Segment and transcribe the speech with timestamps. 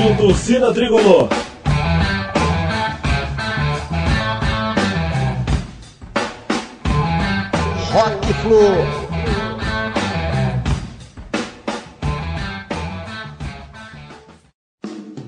[0.00, 1.28] Rádio Torcida Tricolor.
[7.92, 8.60] Rock Flu.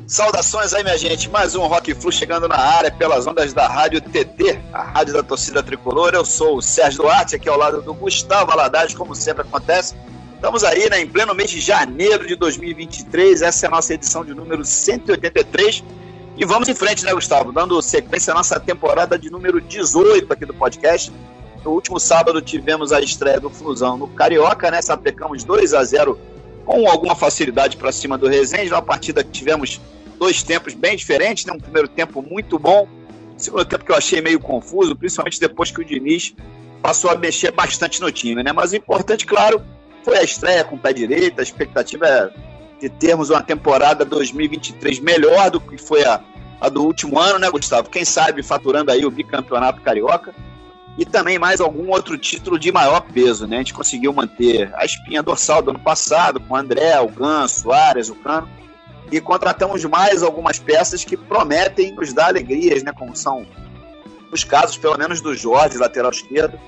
[0.07, 1.29] Saudações aí, minha gente.
[1.29, 5.23] Mais um Rock Flu chegando na área pelas ondas da Rádio TT, a rádio da
[5.23, 6.15] torcida tricolor.
[6.15, 9.95] Eu sou o Sérgio Duarte, aqui ao lado do Gustavo Aladares, como sempre acontece.
[10.43, 13.43] Estamos aí, né, em pleno mês de janeiro de 2023.
[13.43, 15.85] Essa é a nossa edição de número 183.
[16.37, 17.53] E vamos em frente, né, Gustavo?
[17.53, 21.13] Dando sequência à nossa temporada de número 18 aqui do podcast.
[21.65, 24.83] No último sábado tivemos a estreia do Flusão no Carioca, né?
[24.83, 26.19] Sapecamos 2 a 0
[26.67, 28.73] com alguma facilidade para cima do Resende.
[28.73, 29.81] Uma partida que tivemos
[30.19, 31.53] dois tempos bem diferentes, né?
[31.53, 32.89] Um primeiro tempo muito bom,
[33.37, 36.35] segundo tempo que eu achei meio confuso, principalmente depois que o Diniz
[36.83, 38.51] passou a mexer bastante no time, né?
[38.51, 39.63] Mas o importante, claro,
[40.05, 42.31] foi a estreia com o pé direito, a expectativa é
[42.81, 46.21] de termos uma temporada 2023 melhor do que foi a,
[46.61, 47.89] a do último ano, né, Gustavo?
[47.89, 50.35] Quem sabe faturando aí o bicampeonato carioca
[50.99, 53.57] e também mais algum outro título de maior peso, né?
[53.57, 57.69] A gente conseguiu manter a espinha dorsal do ano passado com o André, o Ganso,
[57.69, 58.49] o Arias, o Cano
[59.13, 62.93] e contratamos mais algumas peças que prometem nos dar alegrias, né?
[62.93, 63.47] Como são
[64.33, 66.59] os casos, pelo menos, do Jorge, lateral esquerdo,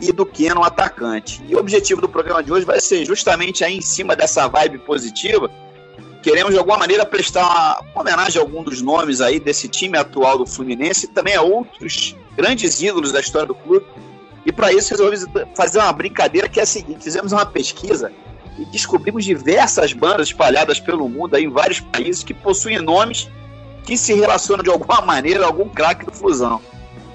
[0.00, 1.42] e do Keno, atacante.
[1.48, 4.78] E o objetivo do programa de hoje vai ser justamente aí em cima dessa vibe
[4.78, 5.50] positiva.
[6.22, 10.38] Queremos, de alguma maneira, prestar uma homenagem a algum dos nomes aí desse time atual
[10.38, 13.86] do Fluminense e também a outros grandes ídolos da história do clube.
[14.46, 15.16] E para isso resolvi
[15.54, 18.12] fazer uma brincadeira que é a seguinte: fizemos uma pesquisa
[18.58, 23.28] e descobrimos diversas bandas espalhadas pelo mundo, aí, em vários países, que possuem nomes
[23.84, 26.60] que se relacionam de alguma maneira a algum craque do Fusão.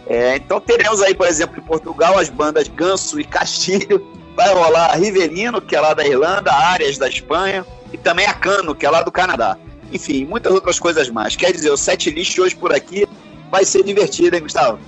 [0.09, 4.05] É, então teremos aí, por exemplo, em Portugal, as bandas Ganso e Castilho,
[4.35, 8.73] vai rolar Rivelino, que é lá da Irlanda, Arias da Espanha, e também a Cano,
[8.73, 9.57] que é lá do Canadá.
[9.91, 11.35] Enfim, muitas outras coisas mais.
[11.35, 13.07] Quer dizer, o set list hoje por aqui
[13.51, 14.79] vai ser divertido, hein, Gustavo?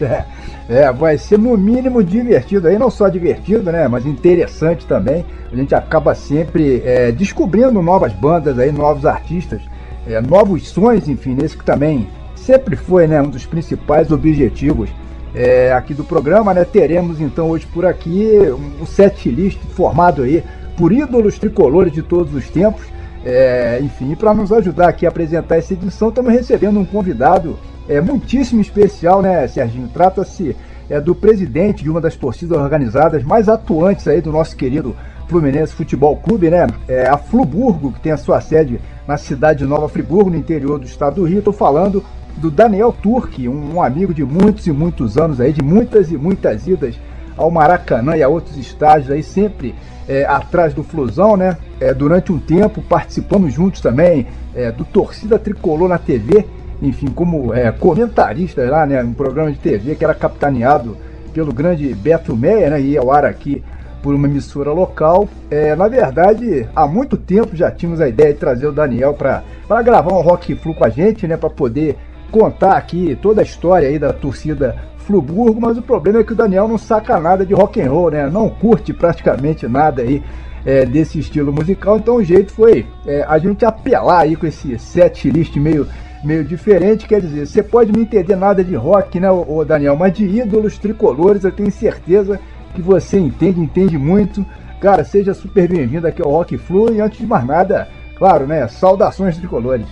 [0.00, 0.24] É,
[0.68, 5.24] é, vai ser no mínimo divertido aí, não só divertido, né, mas interessante também.
[5.52, 9.62] A gente acaba sempre é, descobrindo novas bandas aí, novos artistas,
[10.06, 12.08] é, novos sons, enfim, nesse que também
[12.44, 14.90] sempre foi, né, um dos principais objetivos
[15.34, 16.64] é, aqui do programa, né.
[16.64, 18.38] Teremos então hoje por aqui
[18.80, 20.44] um set list formado aí
[20.76, 22.82] por ídolos tricolores de todos os tempos.
[23.24, 27.56] É, enfim, para nos ajudar aqui a apresentar essa edição, estamos recebendo um convidado
[27.88, 29.88] é muitíssimo especial, né, Serginho?
[29.92, 30.56] Trata-se
[30.88, 34.96] é, do presidente de uma das torcidas organizadas mais atuantes aí do nosso querido
[35.28, 36.66] Fluminense Futebol Clube, né?
[36.88, 40.78] É a Fluburgo, que tem a sua sede na cidade de Nova Friburgo, no interior
[40.78, 41.38] do estado do Rio.
[41.38, 42.02] Estou falando
[42.36, 46.16] do Daniel Turque, um, um, amigo de muitos e muitos anos aí, de muitas e
[46.16, 46.98] muitas idas
[47.36, 49.74] ao Maracanã e a outros estádios aí, sempre
[50.08, 51.56] é, atrás do Flusão, né?
[51.80, 56.44] É, durante um tempo participamos juntos também é, do Torcida Tricolor na TV
[56.82, 60.96] enfim, como é, comentarista lá, né, um programa de TV que era capitaneado
[61.32, 63.62] pelo grande Beto Meia, né, e ao ar aqui
[64.02, 65.28] por uma emissora local.
[65.50, 69.42] É, na verdade, há muito tempo já tínhamos a ideia de trazer o Daniel para
[69.82, 71.96] gravar um Rock Flu com a gente, né, para poder
[72.34, 76.36] contar aqui toda a história aí da torcida Fluburgo, mas o problema é que o
[76.36, 78.28] Daniel não saca nada de rock and roll, né?
[78.28, 80.20] Não curte praticamente nada aí
[80.66, 84.76] é, desse estilo musical, então o jeito foi é, a gente apelar aí com esse
[84.80, 85.86] set list meio
[86.24, 90.14] meio diferente, quer dizer, você pode não entender nada de rock, né, ô Daniel, mas
[90.14, 92.40] de ídolos tricolores eu tenho certeza
[92.74, 94.44] que você entende, entende muito.
[94.80, 98.66] Cara, seja super bem-vindo aqui ao Rock Flu e antes de mais nada, claro, né,
[98.68, 99.86] saudações tricolores.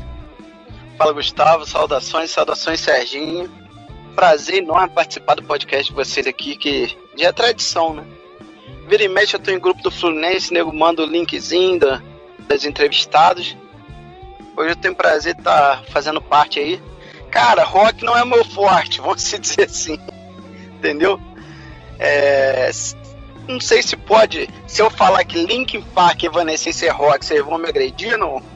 [1.02, 3.50] Fala Gustavo, saudações, saudações Serginho.
[4.14, 8.04] Prazer enorme participar do podcast de vocês aqui, que já é tradição, né?
[8.86, 12.00] Vira e mexe, eu tô em grupo do Fluminense, nego manda o linkzinho da,
[12.46, 13.56] das entrevistados.
[14.56, 16.80] Hoje eu tenho prazer de estar tá fazendo parte aí.
[17.32, 19.98] Cara, rock não é meu forte, vamos dizer assim.
[20.76, 21.20] Entendeu?
[21.98, 22.70] É,
[23.48, 24.48] não sei se pode.
[24.68, 28.51] Se eu falar que Linkin Park e Evanescence é rock, vocês vão me agredir, não?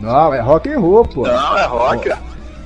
[0.00, 1.26] Não, é rock and roll, pô.
[1.26, 2.10] Não, é rock.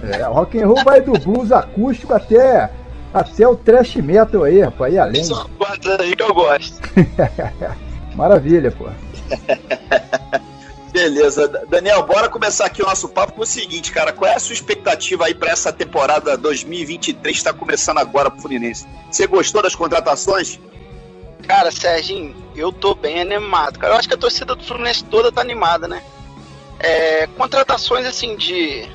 [0.03, 2.71] É, rock and roll vai do blues acústico até,
[3.13, 5.25] até o thrash metal aí, rapaz, aí além.
[5.25, 6.81] São quantas aí que eu gosto.
[8.15, 8.87] Maravilha, pô.
[10.93, 11.49] Beleza.
[11.71, 14.13] Daniel, bora começar aqui o nosso papo com o seguinte, cara.
[14.13, 18.43] Qual é a sua expectativa aí para essa temporada 2023 que está começando agora pro
[18.43, 18.87] Fluminense?
[19.11, 20.61] Você gostou das contratações?
[21.47, 23.79] Cara, Serginho, eu tô bem animado.
[23.79, 26.03] Cara, eu acho que a torcida do Fluminense toda tá animada, né?
[26.83, 28.89] É, contratações assim de.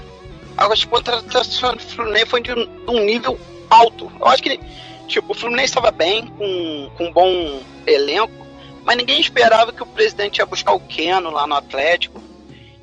[0.60, 3.40] Eu acho que a contratação do Fluminense foi de um, um nível
[3.70, 4.12] alto.
[4.20, 4.60] Eu acho que,
[5.08, 8.48] tipo, o Fluminense estava bem, com, com um bom elenco
[8.88, 12.22] mas ninguém esperava que o presidente ia buscar o Keno lá no Atlético.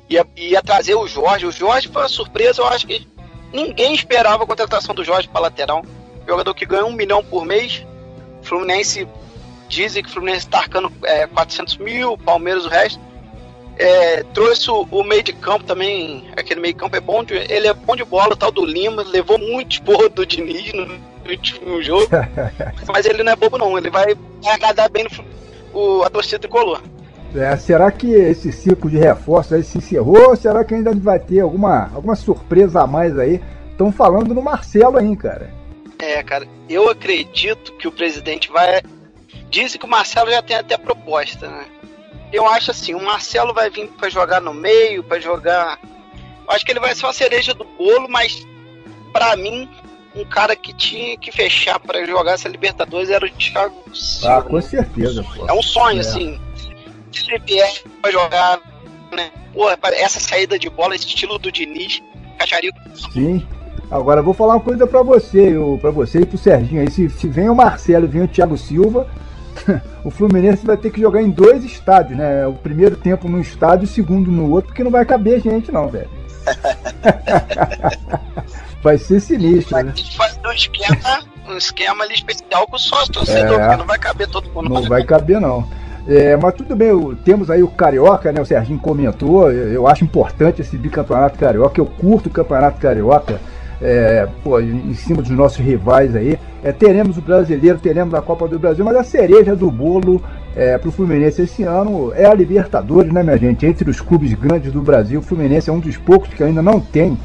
[0.07, 1.47] ia, ia trazer o Jorge.
[1.47, 3.07] O Jorge foi uma surpresa, eu acho que
[3.51, 5.83] ninguém esperava a contratação do Jorge para lateral.
[6.27, 7.83] Jogador que ganha um milhão por mês.
[8.43, 9.07] Fluminense
[9.67, 13.01] dizem que o Fluminense está arcando é, 400 mil, Palmeiras o resto.
[13.77, 17.33] É, trouxe o, o, meio de campo também, aquele meio de campo é bom, de,
[17.33, 20.87] ele é bom de bola, o tal do Lima, levou muito esporro do Diniz no,
[21.29, 22.07] último jogo,
[22.87, 24.15] mas ele não é bobo não, ele vai
[24.47, 25.09] agradar bem no,
[25.77, 26.81] o, a torcida tricolor.
[27.35, 31.19] É, será que esse ciclo de reforços aí se encerrou ou será que ainda vai
[31.19, 33.41] ter alguma, alguma surpresa a mais aí?
[33.71, 35.53] Estão falando no Marcelo aí, cara.
[35.99, 38.81] É, cara, eu acredito que o presidente vai.
[39.49, 41.65] Dizem que o Marcelo já tem até proposta, né?
[42.35, 45.79] Eu acho assim, o Marcelo vai vir para jogar no meio, para jogar.
[46.47, 48.45] Eu acho que ele vai ser uma cereja do bolo, mas
[49.13, 49.69] para mim,
[50.15, 54.37] um cara que tinha que fechar para jogar essa Libertadores era o Thiago Silva.
[54.37, 55.23] Ah, com certeza.
[55.23, 55.47] Pô.
[55.47, 56.01] É um sonho, é.
[56.01, 56.39] assim
[57.19, 58.59] se ele vier pra jogar,
[59.15, 59.31] né?
[59.53, 62.01] Pô, essa saída de bola, esse estilo do Diniz,
[62.37, 62.71] caixaria.
[63.13, 63.45] Sim.
[63.89, 66.91] Agora vou falar uma coisa para você, para você e pro Serginho aí.
[66.91, 69.07] Se, se vem o Marcelo e vem o Thiago Silva,
[70.03, 72.47] o Fluminense vai ter que jogar em dois estádios, né?
[72.47, 75.87] O primeiro tempo num estádio, o segundo no outro, porque não vai caber gente, não,
[75.87, 76.09] velho.
[78.83, 79.93] vai ser sinistro, né?
[80.15, 83.97] fazer um esquema, um esquema ali especial com o sócio torcedor, é, porque não vai
[83.97, 84.69] caber todo mundo.
[84.69, 85.67] Não vai caber, não.
[86.07, 86.91] É, mas tudo bem,
[87.23, 88.39] temos aí o Carioca, né?
[88.39, 89.51] O Serginho comentou.
[89.51, 91.81] Eu acho importante esse bicampeonato carioca.
[91.81, 93.41] Eu curto o campeonato carioca.
[93.87, 96.39] É, pô, em cima dos nossos rivais aí.
[96.63, 100.19] É, teremos o brasileiro, teremos a Copa do Brasil, mas a cereja do bolo
[100.55, 103.63] é, para o Fluminense esse ano é a Libertadores, né, minha gente?
[103.63, 106.79] Entre os clubes grandes do Brasil, o Fluminense é um dos poucos que ainda não
[106.79, 107.15] tem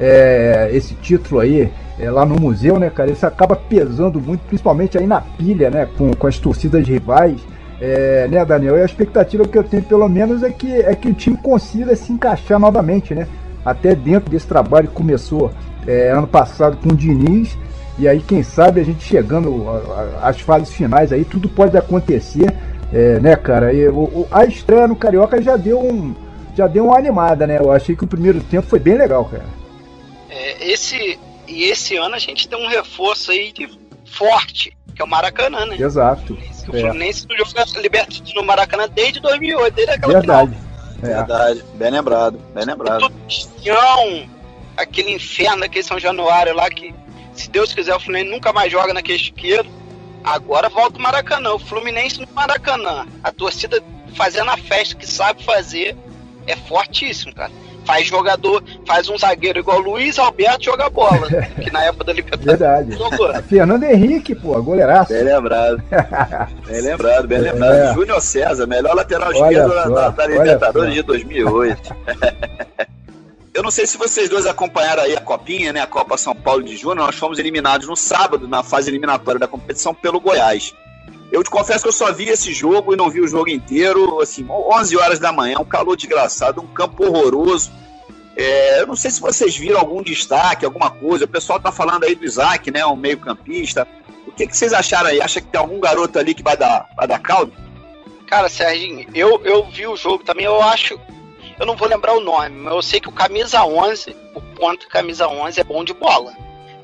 [0.00, 1.70] é, esse título aí
[2.00, 3.12] é, lá no museu, né, cara?
[3.12, 7.38] Isso acaba pesando muito, principalmente aí na pilha, né, com, com as torcidas rivais.
[7.80, 8.76] É, né, Daniel?
[8.76, 11.94] E a expectativa que eu tenho, pelo menos, é que, é que o time consiga
[11.94, 13.28] se encaixar novamente, né?
[13.64, 15.52] Até dentro desse trabalho que começou
[15.88, 17.56] é, ano passado com o Diniz.
[17.98, 19.66] E aí, quem sabe, a gente chegando
[20.22, 22.54] às fases finais aí, tudo pode acontecer,
[22.92, 23.72] é, né, cara?
[23.72, 26.14] E, o, a estreia no Carioca já deu um.
[26.54, 27.58] Já deu uma animada, né?
[27.58, 29.46] Eu achei que o primeiro tempo foi bem legal, cara.
[30.28, 33.68] É, esse, e esse ano a gente tem um reforço aí de
[34.04, 35.76] forte, que é o Maracanã, né?
[35.78, 36.34] Exato.
[36.68, 36.80] O é.
[36.80, 40.56] Fluminense não joga Libertadores no Maracanã desde 2008, desde aquela Verdade.
[41.02, 41.06] É.
[41.06, 43.00] Verdade, bem lembrado, bem lembrado.
[43.00, 43.14] Tudo
[44.78, 46.94] aquele inferno daquele São Januário lá que,
[47.34, 49.68] se Deus quiser, o Fluminense nunca mais joga naquele chiqueiro.
[50.24, 53.06] Agora volta o Maracanã, o Fluminense no Maracanã.
[53.22, 53.82] A torcida
[54.14, 55.96] fazendo a festa que sabe fazer
[56.46, 57.52] é fortíssimo, cara
[57.88, 61.26] faz jogador, faz um zagueiro igual Luiz Alberto joga bola.
[61.58, 62.92] que na época da Libertadores Verdade.
[62.92, 63.32] jogou.
[63.48, 65.10] Fernando Henrique, pô, goleiraço.
[65.10, 65.82] Bem lembrado.
[66.66, 67.72] bem lembrado, bem lembrado.
[67.72, 67.94] É.
[67.94, 71.96] Júnior César, melhor lateral esquerdo da, da Libertadores de 2008.
[73.58, 75.80] Eu não sei se vocês dois acompanharam aí a Copinha, né?
[75.80, 77.06] A Copa São Paulo de Júnior.
[77.06, 80.72] Nós fomos eliminados no sábado, na fase eliminatória da competição, pelo Goiás.
[81.32, 84.20] Eu te confesso que eu só vi esse jogo e não vi o jogo inteiro.
[84.20, 87.72] Assim, 11 horas da manhã, um calor desgraçado, um campo horroroso.
[88.36, 91.24] É, eu não sei se vocês viram algum destaque, alguma coisa.
[91.24, 92.86] O pessoal tá falando aí do Isaac, né?
[92.86, 93.88] Um meio-campista.
[94.24, 95.20] O que, que vocês acharam aí?
[95.20, 97.52] Acha que tem algum garoto ali que vai dar, vai dar caldo?
[98.24, 100.46] Cara, Serginho, eu, eu vi o jogo também.
[100.46, 100.96] Eu acho.
[101.58, 104.88] Eu não vou lembrar o nome, mas eu sei que o camisa 11, o ponto
[104.88, 106.32] camisa 11 é bom de bola.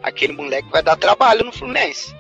[0.03, 2.15] Aquele moleque vai dar trabalho no Fluminense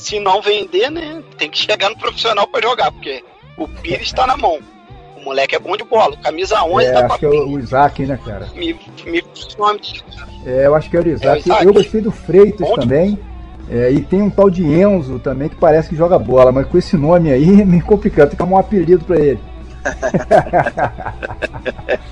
[0.00, 3.22] se não vender, né, tem que chegar no profissional para jogar, porque
[3.56, 4.58] o Pires está na mão.
[5.16, 8.18] O moleque é bom de bola, camisa 11 é, acho que é o Isaac, né,
[8.24, 8.48] cara?
[8.54, 8.72] Me,
[9.04, 9.22] me
[9.58, 9.80] nome
[10.46, 11.26] É, eu acho que é o Isaac.
[11.26, 11.66] É o Isaac.
[11.66, 13.18] Eu gostei do Freitas bom também.
[13.70, 16.76] É, e tem um tal de Enzo também que parece que joga bola, mas com
[16.76, 19.38] esse nome aí é meio complicado, tem que arrumar um apelido para ele.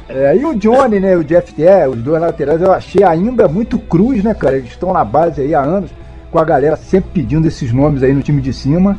[0.09, 3.79] É, e o Johnny, né, o Jeff T, os dois laterais, eu achei ainda muito
[3.79, 4.57] cruz, né, cara?
[4.57, 5.91] Eles estão na base aí há anos
[6.31, 8.99] com a galera sempre pedindo esses nomes aí no time de cima.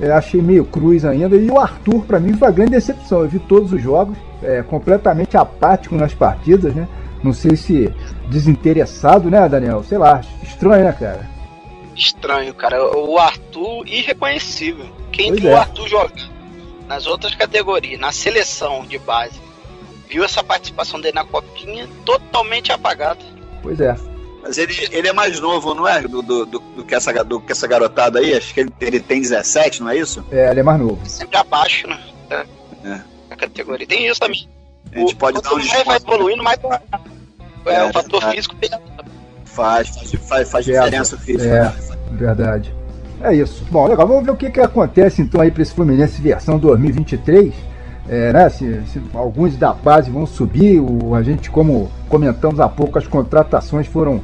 [0.00, 1.36] É, achei meio cruz ainda.
[1.36, 3.20] E o Arthur, para mim, foi uma grande decepção.
[3.20, 6.88] Eu vi todos os jogos, é, completamente apático nas partidas, né?
[7.22, 7.92] Não sei se
[8.28, 9.84] desinteressado, né, Daniel?
[9.84, 11.30] Sei lá, estranho, né, cara?
[11.94, 12.82] Estranho, cara.
[12.96, 14.86] O Arthur, irreconhecível.
[15.12, 15.54] Quem pois viu é.
[15.54, 16.10] o Arthur jogar
[16.92, 19.40] nas outras categorias, na seleção de base,
[20.08, 23.20] viu essa participação dele na Copinha totalmente apagada.
[23.62, 23.96] Pois é.
[24.42, 26.02] Mas ele, ele é mais novo, não é?
[26.02, 28.34] Do, do, do, do, que, essa, do que essa garotada aí?
[28.34, 30.22] Acho que ele, ele tem 17, não é isso?
[30.30, 31.00] É, ele é mais novo.
[31.08, 31.98] Sempre abaixo, né?
[32.28, 32.44] Da,
[32.84, 33.00] é.
[33.30, 33.86] a categoria.
[33.86, 34.46] Tem isso também.
[34.92, 35.84] A gente o, pode dar um desconto.
[35.86, 36.58] vai evoluindo, mais
[37.64, 38.32] é, é, o fator é.
[38.32, 38.54] físico
[39.46, 41.44] faz, faz, faz, faz diferença física.
[41.44, 41.74] É, né?
[42.12, 42.81] verdade.
[43.22, 43.64] É isso.
[43.70, 44.06] Bom, legal.
[44.06, 47.54] Vamos ver o que, que acontece então aí para esse Fluminense versão 2023.
[48.08, 52.68] é, né, se, se, alguns da base vão subir, o, a gente, como comentamos há
[52.68, 54.20] pouco, as contratações foram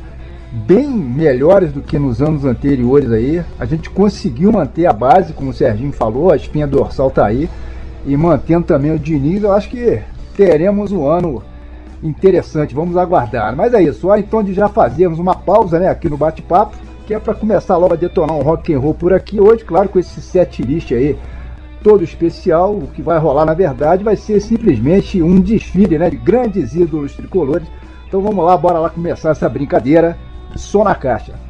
[0.50, 3.44] bem melhores do que nos anos anteriores aí.
[3.58, 7.48] A gente conseguiu manter a base, como o Serginho falou, a espinha dorsal tá aí.
[8.04, 10.00] E mantendo também o Diniz, eu acho que
[10.36, 11.42] teremos um ano
[12.02, 13.54] interessante, vamos aguardar.
[13.54, 16.76] Mas é isso, hora então de já fazermos uma pausa né, aqui no bate-papo,
[17.08, 19.88] que é para começar logo a detonar um rock and roll por aqui hoje, claro,
[19.88, 21.18] com esse set list aí
[21.82, 22.76] todo especial.
[22.76, 27.14] O que vai rolar, na verdade, vai ser simplesmente um desfile né, de grandes ídolos
[27.14, 27.66] tricolores.
[28.06, 30.18] Então vamos lá, bora lá começar essa brincadeira.
[30.54, 31.47] Som na caixa.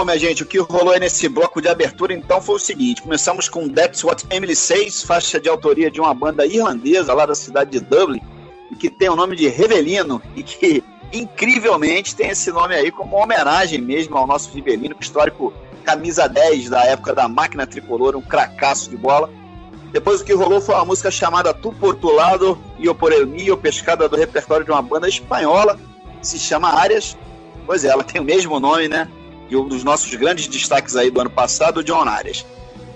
[0.00, 3.02] Bom, minha gente, o que rolou aí nesse bloco de abertura então foi o seguinte:
[3.02, 7.34] começamos com That's What Emily Says, faixa de autoria de uma banda irlandesa lá da
[7.34, 8.22] cidade de Dublin,
[8.78, 10.82] que tem o nome de Revelino e que
[11.12, 15.52] incrivelmente tem esse nome aí como homenagem mesmo ao nosso Rivelino, histórico
[15.84, 19.28] camisa 10 da época da máquina tricolor, um cracaço de bola.
[19.92, 23.12] Depois o que rolou foi uma música chamada Tu por tu lado e o por
[23.26, 25.78] mio, pescada do repertório de uma banda espanhola,
[26.18, 27.18] que se chama Arias.
[27.66, 29.06] Pois é, ela tem o mesmo nome, né?
[29.50, 32.46] E um dos nossos grandes destaques aí do ano passado, o John Arias.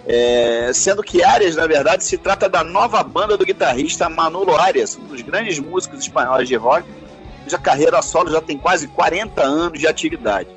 [0.06, 4.96] É, sendo que Arias, na verdade, se trata da nova banda do guitarrista Manolo Arias,
[4.96, 6.86] um dos grandes músicos espanhóis de rock,
[7.42, 10.48] cuja carreira solo já tem quase 40 anos de atividade.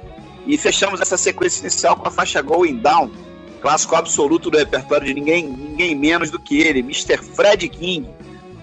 [0.45, 3.09] E fechamos essa sequência inicial com a faixa Going Down,
[3.61, 7.17] clássico absoluto do repertório de ninguém, ninguém menos do que ele, Mr.
[7.17, 8.07] Fred King,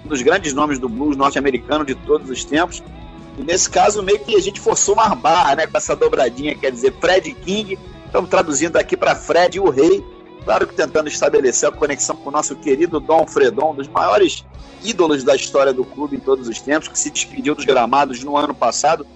[0.05, 2.83] um dos grandes nomes do blues norte-americano de todos os tempos.
[3.39, 6.71] E nesse caso, meio que a gente forçou uma barra, né, com essa dobradinha, quer
[6.71, 10.05] dizer, Fred King, estamos traduzindo aqui para Fred o Rei,
[10.45, 14.45] claro que tentando estabelecer a conexão com o nosso querido Dom Fredon, um dos maiores
[14.85, 18.37] ídolos da história do clube em todos os tempos, que se despediu dos gramados no
[18.37, 19.07] ano passado.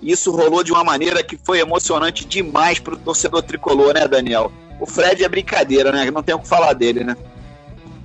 [0.00, 4.06] E isso rolou de uma maneira que foi emocionante demais para o torcedor tricolor, né,
[4.06, 4.52] Daniel?
[4.80, 6.10] O Fred é brincadeira, né?
[6.10, 7.16] Não tem o que falar dele, né?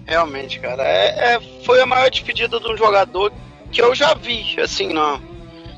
[0.05, 0.83] Realmente, cara.
[0.83, 3.31] É, é, foi a maior despedida de um jogador
[3.71, 5.21] que eu já vi, assim, no,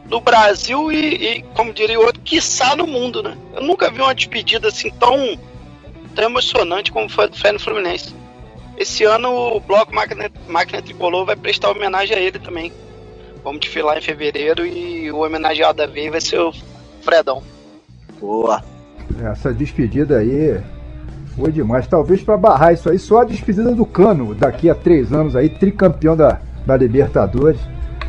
[0.10, 0.98] no Brasil e,
[1.38, 3.38] e, como diria o outro, quiçá no mundo, né?
[3.54, 5.38] Eu nunca vi uma despedida assim tão,
[6.14, 8.14] tão emocionante como foi do Fred no Fluminense.
[8.78, 12.72] Esse ano o Bloco Máquina, Máquina Tricolor vai prestar homenagem a ele também.
[13.44, 16.54] Vamos desfilar em fevereiro e o homenageado da vez vai ser o
[17.02, 17.44] Fredão.
[18.20, 18.64] Boa.
[19.32, 20.60] Essa despedida aí
[21.36, 21.88] foi demais.
[21.88, 25.50] Talvez para barrar isso aí, só a despedida do Cano daqui a três anos aí,
[25.50, 27.60] tricampeão da, da Libertadores.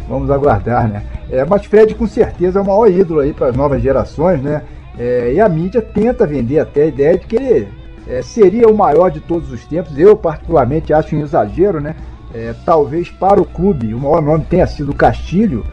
[0.09, 1.03] Vamos aguardar, né?
[1.31, 4.63] É, mas Fred com certeza é o maior ídolo aí para as novas gerações, né?
[4.99, 7.69] É, e a mídia tenta vender até a ideia de que ele
[8.07, 9.99] é, seria o maior de todos os tempos.
[9.99, 11.97] Eu, particularmente, acho um exagero, né?
[12.35, 15.65] É, talvez para o clube o maior nome tenha sido o Castilho,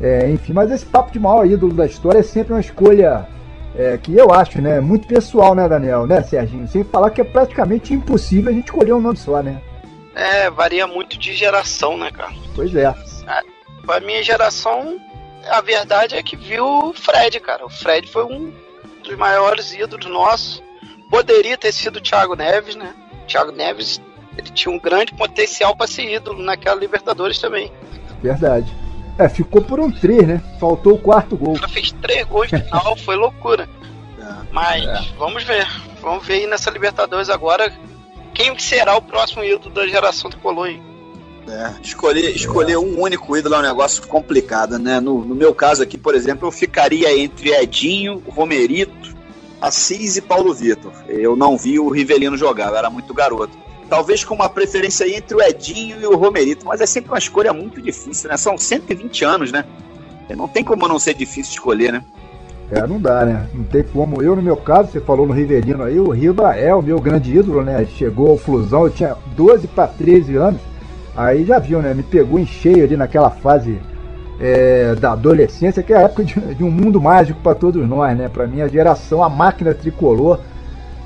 [0.00, 3.26] é, enfim, mas esse papo de maior ídolo da história é sempre uma escolha
[3.74, 6.66] é, que eu acho, né, muito pessoal, né, Daniel, né, Serginho?
[6.68, 9.60] Sem falar que é praticamente impossível a gente escolher um nome só, né?
[10.14, 12.32] É, varia muito de geração, né, cara?
[12.54, 12.92] Pois é.
[13.88, 15.00] A minha geração,
[15.48, 17.64] a verdade é que viu o Fred, cara.
[17.64, 18.52] O Fred foi um
[19.02, 20.62] dos maiores ídolos nossos.
[21.10, 22.94] Poderia ter sido o Thiago Neves, né?
[23.24, 24.00] O Thiago Neves,
[24.36, 27.72] ele tinha um grande potencial para ser ídolo naquela Libertadores também.
[28.22, 28.72] Verdade.
[29.18, 30.42] É, ficou por um 3, né?
[30.58, 31.56] Faltou o quarto gol.
[31.56, 33.68] Ela fez três gols no final, foi loucura.
[34.50, 35.12] Mas é.
[35.18, 35.66] vamos ver.
[36.00, 37.72] Vamos ver aí nessa Libertadores agora
[38.32, 40.89] quem será o próximo ídolo da geração tricolor aí.
[41.50, 45.00] É, escolher, escolher um único ídolo é um negócio complicado, né?
[45.00, 49.16] No, no meu caso aqui, por exemplo, eu ficaria entre Edinho, Romerito,
[49.60, 50.92] Assis e Paulo Vitor.
[51.08, 53.58] Eu não vi o Rivelino jogar, eu era muito garoto.
[53.88, 57.52] Talvez com uma preferência entre o Edinho e o Romerito, mas é sempre uma escolha
[57.52, 58.36] muito difícil, né?
[58.36, 59.64] São 120 anos, né?
[60.36, 62.04] Não tem como não ser difícil escolher, né?
[62.70, 63.48] É, não dá, né?
[63.52, 64.22] Não tem como.
[64.22, 67.36] Eu, no meu caso, você falou no Rivelino aí, o Riva é o meu grande
[67.36, 67.84] ídolo, né?
[67.96, 70.69] Chegou ao Flusão, eu tinha 12 para 13 anos.
[71.20, 71.92] Aí já viu, né?
[71.92, 73.78] Me pegou em cheio ali naquela fase
[74.40, 78.16] é, da adolescência, que é a época de, de um mundo mágico para todos nós,
[78.16, 78.28] né?
[78.28, 80.40] Para minha geração, a máquina tricolor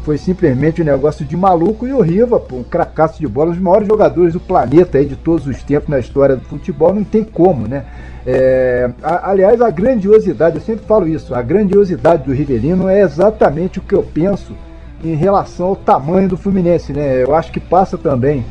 [0.05, 1.85] foi simplesmente um negócio de maluco.
[1.85, 5.05] E o Riva, pô, um cracaço de bola, um dos maiores jogadores do planeta aí
[5.05, 7.85] de todos os tempos na história do futebol, não tem como, né?
[8.24, 13.81] É, a, aliás, a grandiosidade, eu sempre falo isso, a grandiosidade do Rivelino é exatamente
[13.81, 14.55] o que eu penso
[15.03, 17.22] em relação ao tamanho do Fluminense, né?
[17.22, 18.44] Eu acho que passa também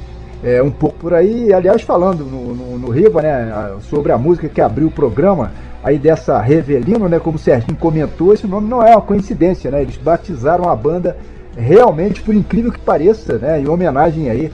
[0.43, 1.53] é, um pouco por aí.
[1.53, 5.51] Aliás, falando no, no, no Riva, né, sobre a música que abriu o programa,
[5.83, 9.81] aí dessa Revelino, né, como o Serginho comentou, esse nome não é uma coincidência, né?
[9.81, 11.17] Eles batizaram a banda
[11.57, 14.51] realmente, por incrível que pareça, né, em homenagem aí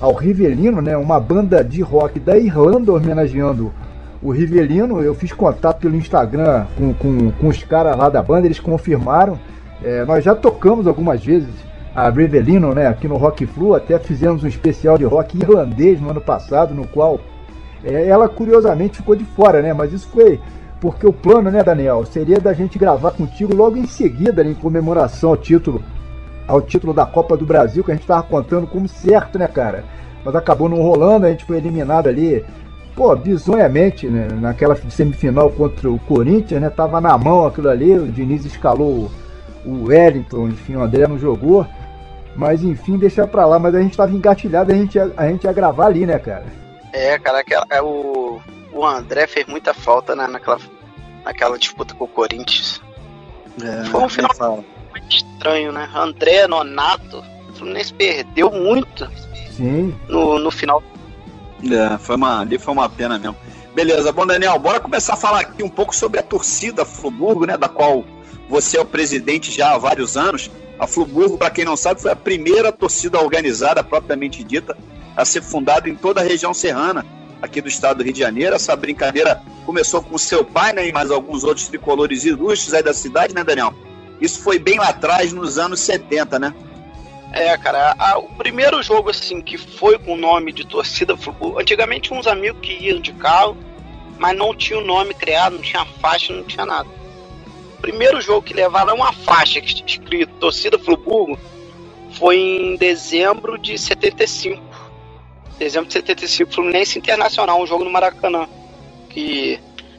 [0.00, 3.72] ao Rivelino, né, uma banda de rock da Irlanda homenageando
[4.20, 5.00] o Rivelino.
[5.00, 9.38] Eu fiz contato pelo Instagram com, com, com os caras lá da banda, eles confirmaram.
[9.82, 11.50] É, nós já tocamos algumas vezes
[11.94, 16.10] a Rivelino, né, aqui no Rock Flu, até fizemos um especial de rock irlandês no
[16.10, 17.20] ano passado, no qual
[17.84, 20.40] é, ela curiosamente ficou de fora, né, mas isso foi
[20.80, 24.54] porque o plano, né, Daniel, seria da gente gravar contigo logo em seguida, né, em
[24.54, 25.82] comemoração ao título
[26.46, 29.84] ao título da Copa do Brasil, que a gente estava contando como certo, né, cara?
[30.24, 32.44] Mas acabou não rolando, a gente foi eliminado ali,
[32.96, 34.28] pô, bizonhamente, né?
[34.40, 36.68] Naquela semifinal contra o Corinthians, né?
[36.68, 39.10] Tava na mão aquilo ali, o Diniz escalou
[39.64, 41.66] o Wellington, enfim, o André não jogou.
[42.36, 43.58] Mas enfim, deixa pra lá.
[43.58, 46.44] Mas a gente tava engatilhado, a gente ia, a gente ia gravar ali, né, cara?
[46.92, 48.40] É, cara, aquela, é, o,
[48.72, 50.58] o André fez muita falta né, naquela,
[51.24, 52.80] naquela disputa com o Corinthians.
[53.62, 54.64] É, Foi um final
[55.08, 55.88] estranho, né?
[55.94, 59.08] André Nonato, o Fluminense perdeu muito
[59.50, 59.94] Sim.
[60.08, 60.82] no, no final.
[61.62, 63.36] É, foi uma, ali foi uma pena mesmo.
[63.74, 67.56] Beleza, bom Daniel, bora começar a falar aqui um pouco sobre a torcida Friburgo, né,
[67.56, 68.04] da qual
[68.52, 70.50] você é o presidente já há vários anos.
[70.78, 74.76] A Friburgo, para quem não sabe, foi a primeira torcida organizada propriamente dita
[75.16, 77.04] a ser fundada em toda a região serrana
[77.40, 78.54] aqui do estado do Rio de Janeiro.
[78.54, 82.92] Essa brincadeira começou com seu pai, né, e mais alguns outros tricolores ilustres aí da
[82.92, 83.72] cidade, né, Daniel?
[84.20, 86.52] Isso foi bem lá atrás, nos anos 70, né?
[87.32, 91.58] É, cara, a- o primeiro jogo assim que foi com o nome de torcida Friburgo,
[91.58, 93.56] antigamente uns amigos que iam de carro,
[94.18, 96.88] mas não tinha o nome criado, não tinha faixa, não tinha nada.
[97.82, 101.36] O primeiro jogo que levaram uma faixa que- escrito torcida Friburgo
[102.12, 104.62] foi em dezembro de 75.
[105.58, 108.46] Dezembro de 75, Fluminense Internacional, um jogo no Maracanã.
[109.10, 109.58] Que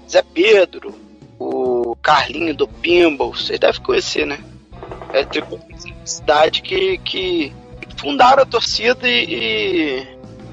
[0.10, 0.96] Zé Pedro,
[1.38, 4.39] o Carlinho do Pinball, vocês devem conhecer, né?
[5.12, 5.60] É tipo
[6.06, 7.52] cidade que, que
[7.98, 10.08] fundaram a torcida e, e,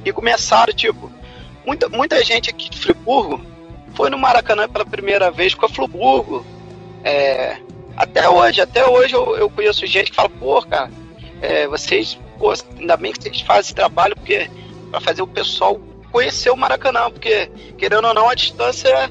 [0.05, 1.09] e começaram, tipo,
[1.64, 3.40] muita, muita gente aqui de Friburgo
[3.95, 6.45] foi no Maracanã pela primeira vez com a Friburgo.
[7.05, 7.57] É,
[7.97, 10.91] até hoje, até hoje eu, eu conheço gente que fala, pô, cara,
[11.41, 14.51] é, vocês, pô, ainda bem que vocês fazem esse trabalho, porque
[14.91, 19.11] para fazer o pessoal conhecer o Maracanã, porque querendo ou não, a distância é,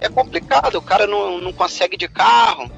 [0.00, 2.70] é complicado, o cara não, não consegue de carro,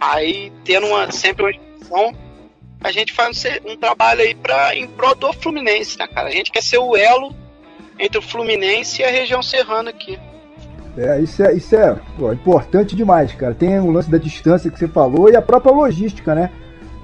[0.00, 2.14] aí tendo uma, sempre uma discussão,
[2.80, 6.28] a gente faz um, um trabalho aí pra, em prol do Fluminense, né, cara?
[6.28, 7.34] A gente quer ser o elo
[7.98, 10.18] entre o Fluminense e a região serrana aqui.
[10.96, 13.54] É, isso é, isso é pô, importante demais, cara.
[13.54, 16.50] Tem o lance da distância que você falou e a própria logística, né?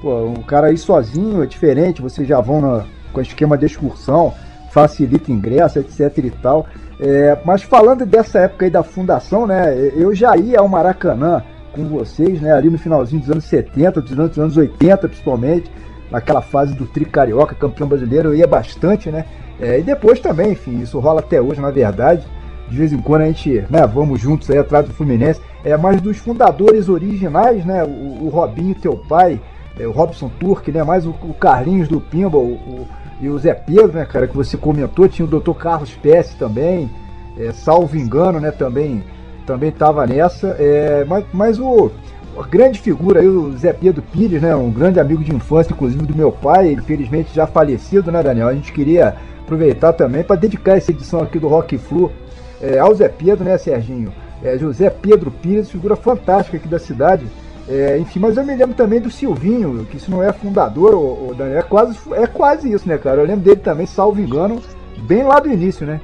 [0.01, 4.33] Pô, o cara ir sozinho é diferente, vocês já vão na- com esquema de excursão,
[4.71, 6.67] facilita ingresso, etc e tal.
[7.01, 9.75] É, mas falando dessa época aí da fundação, né?
[9.97, 12.53] Eu já ia ao Maracanã com vocês, né?
[12.53, 15.71] Ali no finalzinho dos anos 70, dos anos, dos anos 80 principalmente,
[16.11, 19.25] naquela fase do Tri Carioca, campeão brasileiro, eu ia bastante, né?
[19.61, 22.25] É, e depois também, enfim, isso rola até hoje, na verdade.
[22.71, 25.41] De vez em quando a gente, né, vamos juntos aí atrás do Fluminense.
[25.65, 29.41] É, mas dos fundadores originais, né, o, o Robinho, teu pai,
[29.79, 32.89] é, o Robson Turque, né, mais o, o Carlinhos do Pinball o, o-
[33.21, 35.53] e o Zé Pedro, né, cara, que você comentou, tinha o Dr.
[35.53, 36.89] Carlos Pesce também,
[37.39, 39.03] é, salvo engano, né, também
[39.47, 40.57] também tava nessa.
[40.59, 41.91] É, mas, mas o
[42.39, 46.07] a grande figura aí, o Zé Pedro Pires, né, um grande amigo de infância, inclusive
[46.07, 48.49] do meu pai, infelizmente já falecido, né, Daniel?
[48.49, 52.11] A gente queria aproveitar também para dedicar essa edição aqui do Rock Flu
[52.61, 54.13] é, ao Zé Pedro, né, Serginho?
[54.43, 57.27] É, José Pedro Pires, figura fantástica aqui da cidade.
[57.69, 61.35] É, enfim, mas eu me lembro também do Silvinho, que isso não é fundador, o,
[61.35, 63.21] Daniel, é quase, é quase isso, né, cara?
[63.21, 64.61] Eu lembro dele também, salvo engano,
[64.99, 66.01] bem lá do início, né?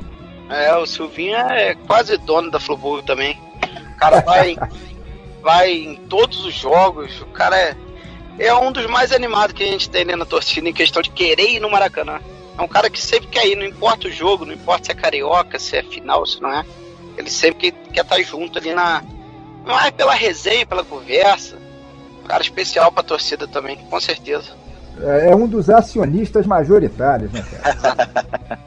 [0.48, 3.36] É, o Silvinho é quase dono da Friburgo também.
[3.94, 4.56] O cara vai,
[5.42, 7.74] vai em todos os jogos, o cara é,
[8.38, 11.10] é um dos mais animados que a gente tem né, na torcida em questão de
[11.10, 12.20] querer ir no Maracanã.
[12.58, 14.94] É um cara que sempre quer ir, não importa o jogo, não importa se é
[14.94, 16.64] carioca, se é final, se não é.
[17.16, 19.02] Ele sempre quer, quer estar junto ali na.
[19.64, 21.56] Não é pela resenha, pela conversa.
[22.22, 24.52] Um cara especial pra torcida também, com certeza.
[25.00, 28.58] É, é um dos acionistas majoritários, né, cara?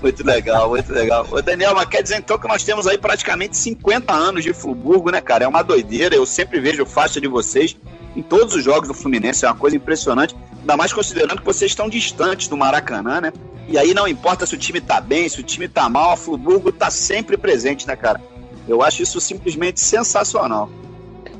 [0.00, 1.26] Muito legal, muito legal.
[1.28, 5.10] Ô Daniel, mas quer dizer então que nós temos aí praticamente 50 anos de Friburgo,
[5.10, 5.44] né, cara?
[5.44, 6.14] É uma doideira.
[6.14, 7.76] Eu sempre vejo faixa de vocês
[8.16, 9.44] em todos os jogos do Fluminense.
[9.44, 10.34] É uma coisa impressionante.
[10.60, 13.32] Ainda mais considerando que vocês estão distantes do Maracanã, né?
[13.68, 16.16] E aí não importa se o time tá bem, se o time tá mal, a
[16.16, 18.20] Friburgo tá sempre presente, né, cara?
[18.66, 20.70] Eu acho isso simplesmente sensacional.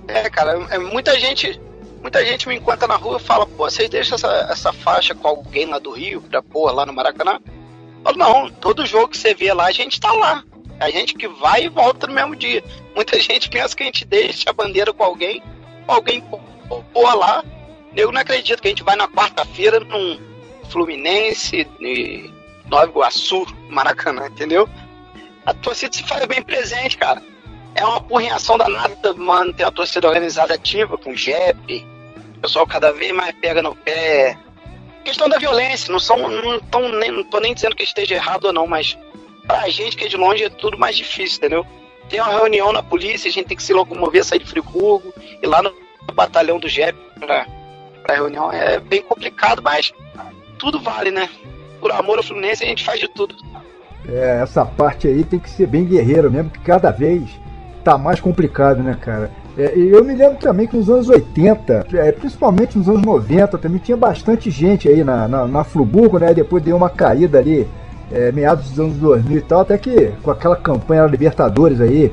[0.07, 1.61] É, cara, é, muita gente.
[2.01, 5.27] Muita gente me encontra na rua e fala, pô, vocês deixam essa, essa faixa com
[5.27, 7.41] alguém lá do Rio pra pôr lá no Maracanã?
[7.45, 10.45] Eu falo, não, todo jogo que você vê lá, a gente tá lá.
[10.81, 12.63] É a gente que vai e volta no mesmo dia.
[12.95, 15.43] Muita gente pensa que a gente deixa a bandeira com alguém,
[15.87, 16.23] alguém
[16.93, 17.45] pô lá.
[17.97, 20.21] Eu não acredito que a gente vai na quarta-feira num
[20.71, 22.31] Fluminense e
[22.67, 24.69] Nova Iguaçu, Maracanã, entendeu?
[25.47, 27.23] A torcida se faz bem presente, cara
[27.79, 31.87] é uma porrinhação danada manter a torcida organizada ativa, com JEP,
[32.37, 34.37] o pessoal cada vez mais pega no pé.
[35.05, 38.47] Questão da violência, não, são, não, tão nem, não tô nem dizendo que esteja errado
[38.47, 38.99] ou não, mas
[39.47, 41.67] pra gente que é de longe é tudo mais difícil, entendeu?
[42.09, 45.47] Tem uma reunião na polícia, a gente tem que se locomover, sair de Friburgo, ir
[45.47, 45.73] lá no
[46.13, 47.47] batalhão do JEP pra,
[48.03, 48.53] pra reunião.
[48.53, 49.93] É bem complicado, mas
[50.59, 51.29] tudo vale, né?
[51.81, 53.35] Por amor ao Fluminense a gente faz de tudo.
[54.09, 57.29] É, essa parte aí tem que ser bem guerreiro mesmo, que cada vez
[57.85, 59.31] tá mais complicado, né, cara?
[59.57, 63.79] É, eu me lembro também que nos anos 80, é, principalmente nos anos 90, também
[63.79, 65.67] tinha bastante gente aí na, na, na
[66.21, 66.35] né?
[66.35, 67.69] Depois deu uma caída ali,
[68.13, 72.13] é, meados dos anos 2000 e tal, até que com aquela campanha da Libertadores aí,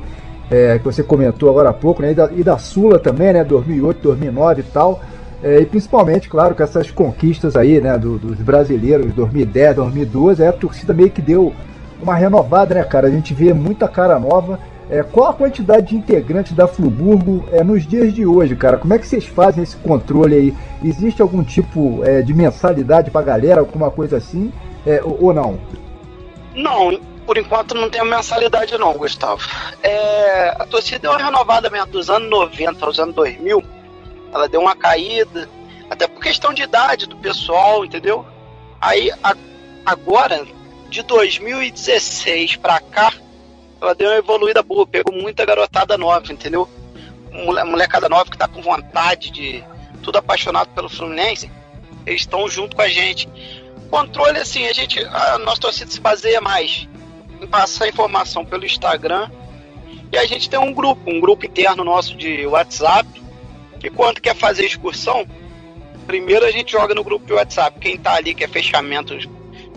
[0.50, 2.12] é, que você comentou agora há pouco, né?
[2.12, 3.44] E da, e da Sula também, né?
[3.44, 5.00] 2008, 2009 e tal.
[5.42, 10.48] É, e principalmente, claro, com essas conquistas aí, né, do, dos brasileiros, 2010, 2012, aí
[10.48, 11.52] a torcida meio que deu
[12.00, 13.06] uma renovada, né, cara?
[13.06, 14.58] A gente vê muita cara nova.
[14.88, 18.76] É, qual a quantidade de integrantes da Fluburgo é, nos dias de hoje, cara?
[18.76, 20.54] Como é que vocês fazem esse controle aí?
[20.82, 24.52] Existe algum tipo é, de mensalidade pra galera, alguma coisa assim?
[24.86, 25.58] É, ou, ou, não?
[26.54, 29.42] Não, por enquanto não tem mensalidade não, Gustavo.
[29.82, 33.62] É, a torcida deu uma renovada mesmo dos anos 90 aos anos 2000.
[34.32, 35.48] Ela deu uma caída,
[35.90, 38.24] até por questão de idade do pessoal, entendeu?
[38.80, 39.34] Aí, a,
[39.84, 40.46] agora,
[40.88, 43.12] de 2016 pra cá,
[43.80, 46.68] ela deu uma evoluída boa, pegou muita garotada nova, entendeu?
[47.66, 49.64] Molecada nova que tá com vontade de.
[50.02, 51.50] Tudo apaixonado pelo Fluminense,
[52.06, 53.28] eles estão junto com a gente.
[53.90, 55.04] Controle, assim, a gente.
[55.04, 56.88] A nossa torcida se baseia mais
[57.50, 59.30] passar informação pelo Instagram.
[60.12, 63.08] E a gente tem um grupo, um grupo interno nosso de WhatsApp,
[63.80, 65.26] que quando quer fazer excursão,
[66.06, 67.78] primeiro a gente joga no grupo de WhatsApp.
[67.80, 69.16] Quem tá ali, que é fechamento,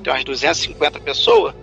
[0.03, 1.55] tem umas 250 pessoas,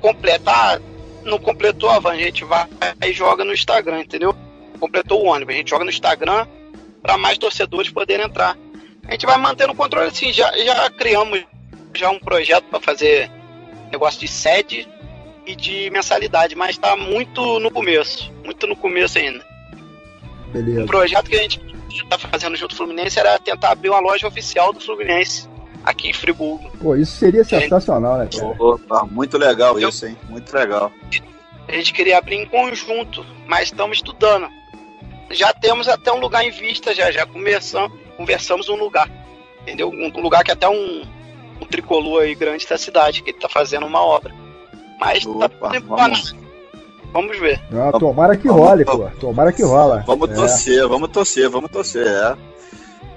[0.00, 0.80] completar
[1.24, 2.68] não completou a van, a gente vai
[3.02, 4.34] e joga no Instagram, entendeu?
[4.78, 6.46] Completou o ônibus, a gente joga no Instagram
[7.02, 8.56] para mais torcedores poderem entrar.
[9.06, 11.44] A gente vai mantendo o controle assim, já, já criamos
[11.94, 13.30] já um projeto para fazer
[13.90, 14.88] negócio de sede
[15.46, 19.44] e de mensalidade, mas está muito no começo, muito no começo ainda.
[20.52, 20.82] Beleza.
[20.82, 24.00] Um projeto que a gente está fazendo junto com o Fluminense era tentar abrir uma
[24.00, 25.48] loja oficial do Fluminense
[25.84, 26.70] aqui em Friburgo.
[26.80, 28.56] Pô, isso seria sensacional, né, cara?
[28.58, 30.16] Opa, muito legal Eu, isso, hein?
[30.28, 30.90] Muito legal.
[31.68, 34.48] A gente queria abrir em conjunto, mas estamos estudando.
[35.30, 39.10] Já temos até um lugar em vista, já, já conversamos, conversamos um lugar.
[39.62, 39.88] Entendeu?
[39.88, 41.02] Um, lugar que até um,
[41.60, 44.34] um tricolor aí grande da cidade, que está fazendo uma obra.
[45.00, 46.34] Mas Opa, tá vamos.
[47.12, 47.60] vamos ver.
[47.72, 49.08] Ah, tomara que role, pô.
[49.20, 50.04] Tomara que rola.
[50.06, 50.34] Vamos é.
[50.34, 52.36] torcer, vamos torcer, vamos torcer, é.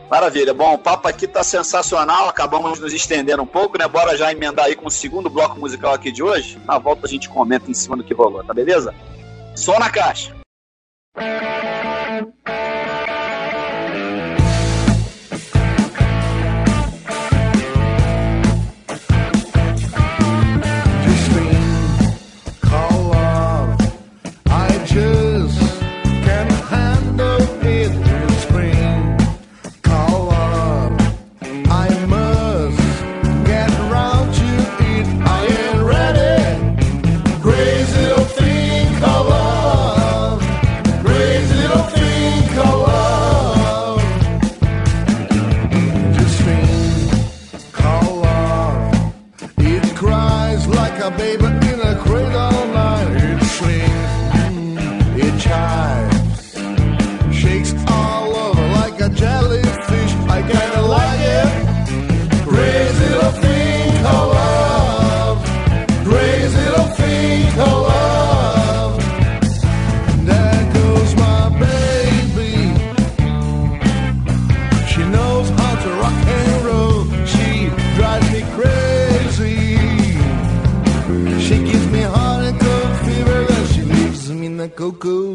[0.10, 0.54] Maravilha.
[0.54, 2.30] Bom, o papo aqui tá sensacional.
[2.30, 3.88] Acabamos nos estendendo um pouco, né?
[3.88, 6.58] Bora já emendar aí com o segundo bloco musical aqui de hoje.
[6.66, 8.94] Na volta a gente comenta em cima do que rolou, tá beleza?
[9.54, 10.34] Só na caixa.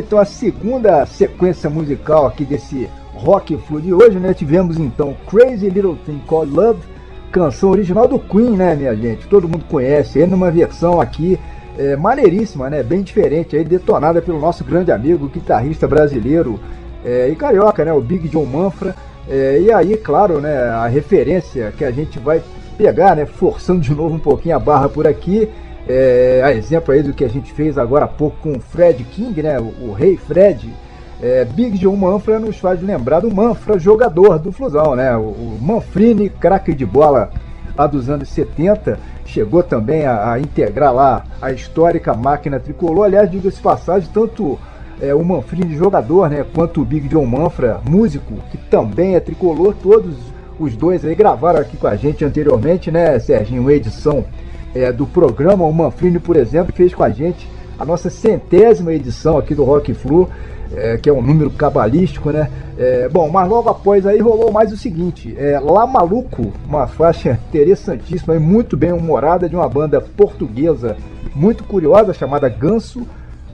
[0.00, 4.34] então a segunda sequência musical aqui desse Rock Flu de hoje, né?
[4.34, 6.80] Tivemos então Crazy Little Thing Called Love,
[7.30, 9.26] canção original do Queen, né, minha gente?
[9.28, 11.38] Todo mundo conhece, aí numa versão aqui
[11.78, 12.82] é, maneiríssima, né?
[12.82, 16.58] Bem diferente, aí detonada pelo nosso grande amigo, guitarrista brasileiro
[17.04, 17.92] é, e carioca, né?
[17.92, 18.94] O Big John Manfra.
[19.28, 20.56] É, e aí, claro, né?
[20.70, 22.42] A referência que a gente vai
[22.76, 23.26] pegar, né?
[23.26, 25.48] Forçando de novo um pouquinho a barra por aqui.
[25.88, 29.02] É, a exemplo aí do que a gente fez agora há pouco com o Fred
[29.04, 29.58] King, né?
[29.58, 30.72] O, o Rei Fred.
[31.22, 35.14] É, Big John Manfra nos faz lembrar do Manfra, jogador do Flusão, né?
[35.16, 37.30] O, o Manfrini, craque de bola
[37.76, 43.04] lá dos anos 70, chegou também a, a integrar lá a histórica máquina tricolor.
[43.04, 44.58] Aliás, diga-se passagem, tanto
[45.00, 46.44] é, o Manfrini, jogador, né?
[46.54, 50.16] Quanto o Big John Manfra, músico, que também é tricolor, todos
[50.58, 53.70] os dois aí gravaram aqui com a gente anteriormente, né, Serginho?
[53.70, 54.24] Edição
[54.74, 55.64] é, do programa.
[55.64, 57.48] O Manfrini, por exemplo, fez com a gente
[57.78, 60.28] a nossa centésima edição aqui do Rock Flu,
[60.74, 62.50] é, que é um número cabalístico, né?
[62.78, 67.38] É, bom, mas logo após aí rolou mais o seguinte: é, Lá Maluco, uma faixa
[67.48, 70.96] interessantíssima e muito bem humorada de uma banda portuguesa
[71.34, 73.06] muito curiosa chamada Ganso.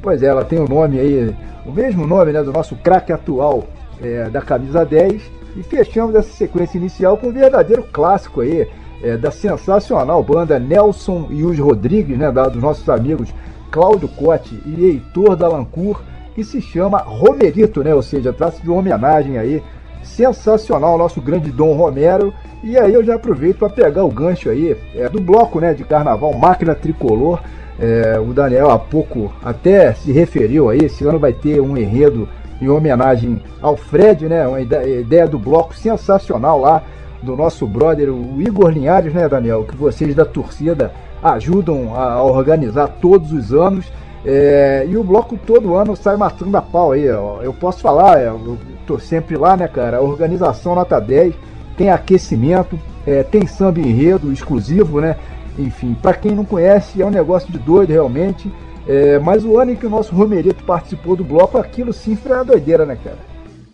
[0.03, 3.65] Pois é, ela tem o nome aí, o mesmo nome né, do nosso craque atual
[4.01, 5.23] é, da camisa 10.
[5.57, 8.69] E fechamos essa sequência inicial com um verdadeiro clássico aí,
[9.03, 13.33] é, da sensacional banda Nelson e os Rodrigues, né, da, dos nossos amigos
[13.71, 16.01] Cláudio Cote e Heitor Dalancourt,
[16.35, 19.63] que se chama Romerito, né, ou seja, trata-se de homenagem aí
[20.03, 22.33] sensacional ao nosso grande Dom Romero.
[22.63, 25.85] E aí eu já aproveito para pegar o gancho aí é, do bloco né, de
[25.85, 27.41] carnaval Máquina Tricolor.
[27.79, 32.27] É, o Daniel há pouco até se referiu aí, esse ano vai ter um enredo
[32.61, 34.47] em homenagem ao Fred, né?
[34.49, 36.83] Uma ide- ideia do bloco sensacional lá
[37.27, 39.65] do nosso brother, o Igor Linhares, né, Daniel?
[39.65, 43.85] Que vocês da torcida ajudam a organizar todos os anos.
[44.25, 47.43] É, e o bloco todo ano sai matando a pau aí, ó.
[47.43, 49.99] Eu posso falar, é, eu tô sempre lá, né, cara?
[49.99, 51.35] A organização nota 10,
[51.77, 55.17] tem aquecimento, é, tem samba enredo exclusivo, né?
[55.59, 58.51] Enfim, para quem não conhece, é um negócio de doido realmente.
[58.89, 62.33] É, mas o ano em que o nosso Romerito participou do bloco, aquilo sim foi
[62.33, 63.19] uma doideira, né, cara?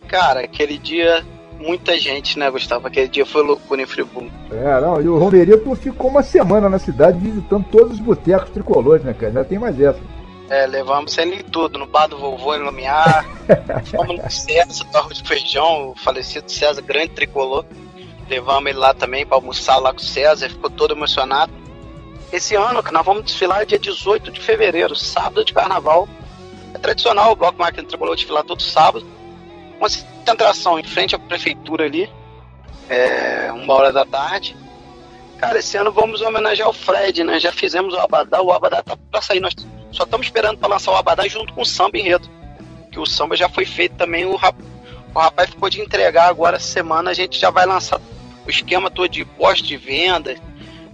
[0.08, 1.22] Cara, aquele dia,
[1.62, 2.86] muita gente, né, Gustavo?
[2.86, 4.30] Aquele dia foi loucura em Friburgo.
[4.50, 9.04] É, não, e o Romerito ficou uma semana na cidade visitando todos os botecos tricolores,
[9.04, 9.32] né, cara?
[9.32, 10.00] Já tem mais essa.
[10.50, 13.24] É, levamos ele em tudo, no bar do vovô em Lumiar,
[13.90, 17.64] fomos no César, arroz de feijão, o falecido César, grande tricolor.
[18.28, 21.52] Levamos ele lá também para almoçar lá com o César, ficou todo emocionado.
[22.32, 26.08] Esse ano que nós vamos desfilar dia 18 de fevereiro, sábado de carnaval.
[26.74, 29.06] É tradicional o Bloco Máquina Tricolor desfilar todo sábado.
[29.82, 32.08] Concentração em frente à prefeitura ali,
[32.88, 34.56] é, uma hora da tarde.
[35.38, 37.40] Cara, esse ano vamos homenagear o Fred, né?
[37.40, 39.40] Já fizemos o Abadá, o Abadá tá pra sair.
[39.40, 39.56] Nós
[39.90, 42.30] só estamos esperando para lançar o Abadá junto com o samba enredo.
[42.92, 44.54] Que o samba já foi feito também, o, rap...
[45.12, 48.00] o rapaz ficou de entregar agora semana, a gente já vai lançar
[48.46, 50.36] o esquema todo de poste de venda.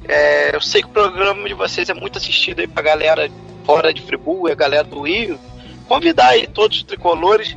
[0.09, 3.31] É, eu sei que o programa de vocês é muito assistido aí pra galera
[3.67, 5.39] fora de Friburgo, a galera do Rio.
[5.87, 7.55] Convidar aí todos os tricolores.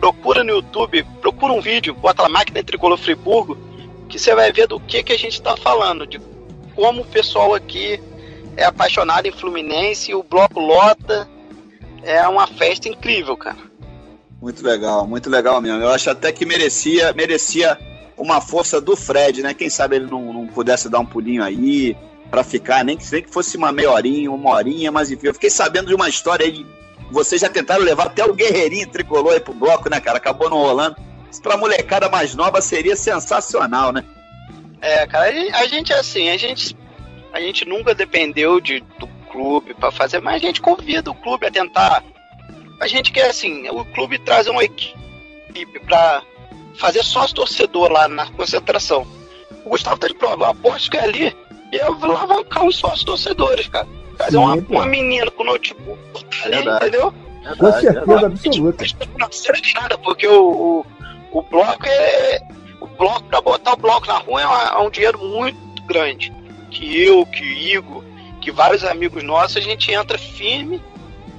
[0.00, 3.56] Procura no YouTube, procura um vídeo, bota lá Máquina Tricolor Friburgo,
[4.08, 6.18] que você vai ver do que, que a gente está falando, de
[6.74, 8.00] como o pessoal aqui
[8.56, 11.28] é apaixonado em Fluminense, o bloco lota,
[12.02, 13.58] é uma festa incrível, cara.
[14.40, 15.82] Muito legal, muito legal mesmo.
[15.82, 17.78] Eu acho até que merecia, merecia
[18.16, 19.52] uma força do Fred, né?
[19.52, 21.96] Quem sabe ele não, não pudesse dar um pulinho aí
[22.30, 25.34] pra ficar, nem que, nem que fosse uma meia horinha, uma horinha, mas enfim, eu
[25.34, 26.66] fiquei sabendo de uma história aí de
[27.10, 30.18] vocês já tentaram levar até o Guerreirinho tricolor aí pro bloco, né, cara?
[30.18, 30.96] Acabou não rolando.
[31.30, 34.04] Isso pra molecada mais nova seria sensacional, né?
[34.80, 36.76] É, cara, a gente, é assim, a gente,
[37.32, 41.46] a gente nunca dependeu de, do clube para fazer, mas a gente convida o clube
[41.46, 42.02] a tentar.
[42.80, 46.22] A gente quer assim, o clube trazer uma equipe para
[46.76, 49.06] fazer sócio torcedor lá na concentração.
[49.64, 51.36] O Gustavo tá de prova, aposto que é ali
[51.72, 53.86] ia alavancar os sócios torcedores, cara.
[54.24, 55.98] Fazer Sim, uma, uma menina com notebook
[56.44, 56.86] ali, Verdade.
[56.88, 57.14] entendeu?
[57.58, 58.84] Com certeza absoluta.
[59.18, 60.84] Não serve de nada, porque o,
[61.32, 62.40] o, o bloco é.
[62.80, 66.32] O bloco, pra botar o bloco na rua é, uma- é um dinheiro muito grande.
[66.70, 68.04] Que eu, que o Igor,
[68.40, 70.82] que vários amigos nossos, a gente entra firme.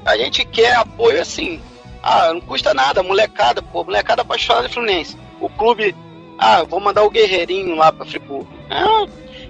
[0.06, 1.62] A gente quer apoio assim.
[2.04, 5.16] Ah, não custa nada, molecada, pô, molecada apaixonada de Fluminense.
[5.40, 5.96] O clube,
[6.40, 8.48] ah, vou mandar o Guerreirinho lá pra Friburgo.
[8.72, 8.82] É,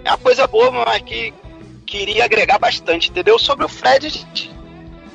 [0.03, 1.33] é uma coisa boa, mas que
[1.91, 3.37] queria agregar bastante, entendeu?
[3.37, 4.49] Sobre o Fred, a gente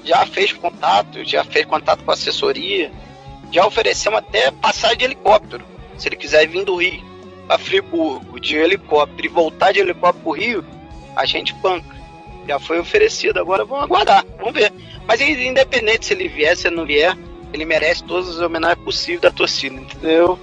[0.05, 2.93] já fez contato, já fez contato com a assessoria,
[3.51, 5.64] já oferecemos até passagem de helicóptero.
[5.97, 7.03] Se ele quiser vir do Rio
[7.49, 10.64] para Friburgo de helicóptero e voltar de helicóptero pro Rio,
[11.16, 11.97] a gente banca.
[12.47, 14.70] Já foi oferecido, agora vamos aguardar, vamos ver.
[15.09, 17.16] Mas independente se ele vier, se ele não vier,
[17.55, 20.39] ele merece todas as homenagens possíveis da torcida, entendeu?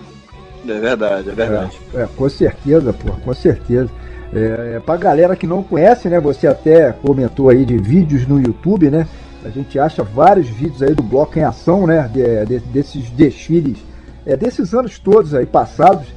[0.68, 1.80] É verdade, é verdade.
[1.94, 3.90] É, com certeza, pô, com certeza.
[4.36, 6.20] É, é, pra galera que não conhece, né?
[6.20, 9.06] Você até comentou aí de vídeos no YouTube, né?
[9.46, 12.10] A gente acha vários vídeos aí do Bloco em Ação, né?
[12.12, 13.78] de- de- desses desfiles,
[14.26, 16.08] é, desses anos todos aí passados.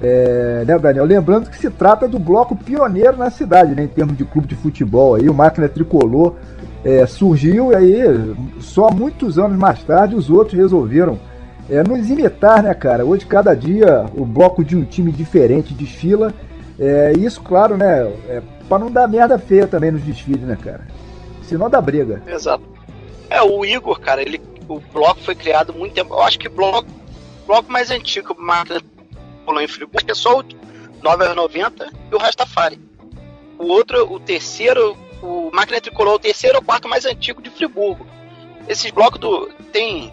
[0.00, 1.04] É, né, Daniel?
[1.04, 3.82] Lembrando que se trata do bloco pioneiro na cidade, né?
[3.82, 6.34] Em termos de clube de futebol aí, o Máquina Tricolor
[6.84, 11.18] é, surgiu e aí, só muitos anos mais tarde, os outros resolveram
[11.68, 13.04] é, nos imitar, né, cara?
[13.04, 16.32] Hoje, cada dia, o bloco de um time diferente desfila.
[16.78, 18.02] É, isso, claro, né?
[18.28, 20.86] É, pra não dar merda feia também nos desfiles, né, cara?
[21.42, 22.22] Senão dá briga.
[22.26, 22.64] Exato.
[23.30, 26.14] É, o Igor, cara, ele, o bloco foi criado muito tempo.
[26.14, 26.88] Eu acho que o bloco,
[27.46, 28.80] bloco mais antigo Máquina
[29.44, 30.44] rolou em Friburgo, é só o
[31.02, 32.78] 9 anos 90 e o Rastafari.
[33.58, 38.06] O outro, o terceiro, o Máquina Tricolor, o terceiro ou quarto mais antigo de Friburgo.
[38.68, 39.48] Esses blocos do.
[39.72, 40.12] Tem.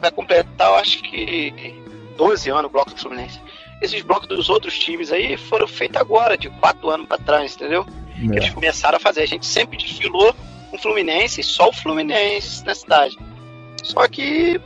[0.00, 1.74] Vai completar, eu acho que
[2.16, 3.40] 12 anos o bloco do Fluminense.
[3.82, 7.84] Esses blocos dos outros times aí foram feitos agora, de 4 anos pra trás, entendeu?
[7.84, 8.50] que eles É.
[8.52, 9.20] começaram a fazer.
[9.22, 10.34] A gente sempre desfilou
[10.70, 13.16] com o Fluminense, só o Fluminense na cidade.
[13.82, 14.58] Só que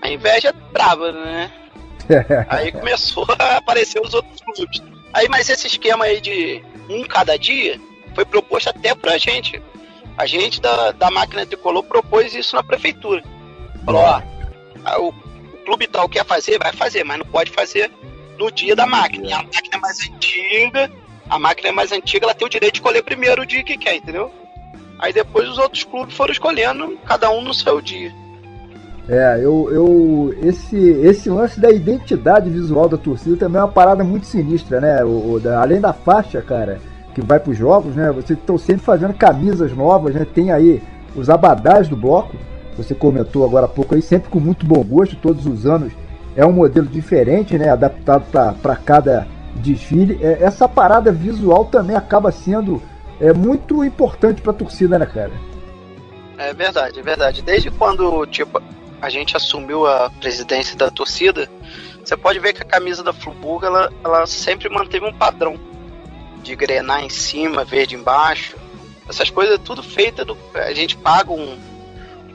[0.00, 1.50] a inveja é brava, né?
[2.48, 4.80] Aí começou a aparecer os outros clubes.
[5.12, 7.78] Aí, mas esse esquema aí de um cada dia
[8.14, 9.60] foi proposto até pra gente.
[10.16, 13.22] A gente da, da máquina tricolor propôs isso na prefeitura.
[13.84, 14.22] Falou, ó,
[14.84, 17.90] a- o, o clube tal quer fazer, vai fazer, mas não pode fazer
[18.42, 19.26] no dia da máquina.
[19.26, 20.90] E a máquina é mais antiga,
[21.30, 23.76] a máquina é mais antiga, ela tem o direito de escolher primeiro o dia que
[23.76, 24.30] quer, entendeu?
[24.98, 28.12] Aí depois os outros clubes foram escolhendo, cada um no seu dia.
[29.08, 34.04] É, eu, eu esse, esse lance da identidade visual da torcida também é uma parada
[34.04, 35.04] muito sinistra, né?
[35.04, 36.80] O, o da- além da faixa, cara,
[37.12, 38.12] que vai pros jogos, né?
[38.12, 40.24] Vocês estão sempre fazendo camisas novas, né?
[40.32, 40.80] Tem aí
[41.16, 42.36] os abadás do bloco,
[42.76, 45.92] você comentou agora há pouco aí, sempre com muito bom gosto, todos os anos
[46.36, 47.68] é um modelo diferente, né?
[47.68, 48.26] Adaptado
[48.60, 49.26] para cada
[49.56, 50.18] desfile.
[50.22, 52.82] É, essa parada visual também acaba sendo
[53.20, 55.32] é, muito importante pra torcida, né, cara?
[56.38, 57.42] É verdade, é verdade.
[57.42, 58.60] Desde quando, tipo,
[59.00, 61.48] a gente assumiu a presidência da torcida,
[62.02, 65.56] você pode ver que a camisa da Friburgo, ela, ela sempre manteve um padrão
[66.42, 68.56] de grenar em cima, verde embaixo.
[69.08, 70.36] Essas coisas tudo feita do.
[70.54, 71.58] A gente paga um,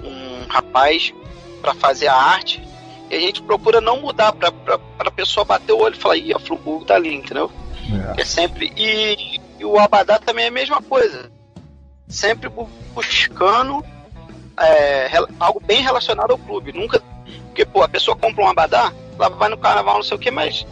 [0.04, 1.14] um rapaz
[1.62, 2.66] para fazer a arte
[3.10, 6.18] e a gente procura não mudar pra, pra, pra pessoa bater o olho e falar,
[6.18, 7.51] ih, a Friburgo tá ali, entendeu?
[8.18, 8.72] É sempre.
[8.76, 11.32] E, e o Abadá também é a mesma coisa.
[12.08, 13.84] Sempre bu- buscando
[14.60, 16.74] é, algo bem relacionado ao clube.
[16.74, 17.01] Nunca.
[17.47, 20.30] Porque, pô, a pessoa compra um Abadá, ela vai no carnaval, não sei o que,
[20.30, 20.66] mas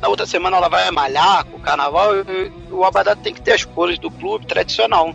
[0.00, 2.10] na outra semana ela vai malhar com o carnaval.
[2.70, 5.14] O Abadá tem que ter as cores do clube tradicional.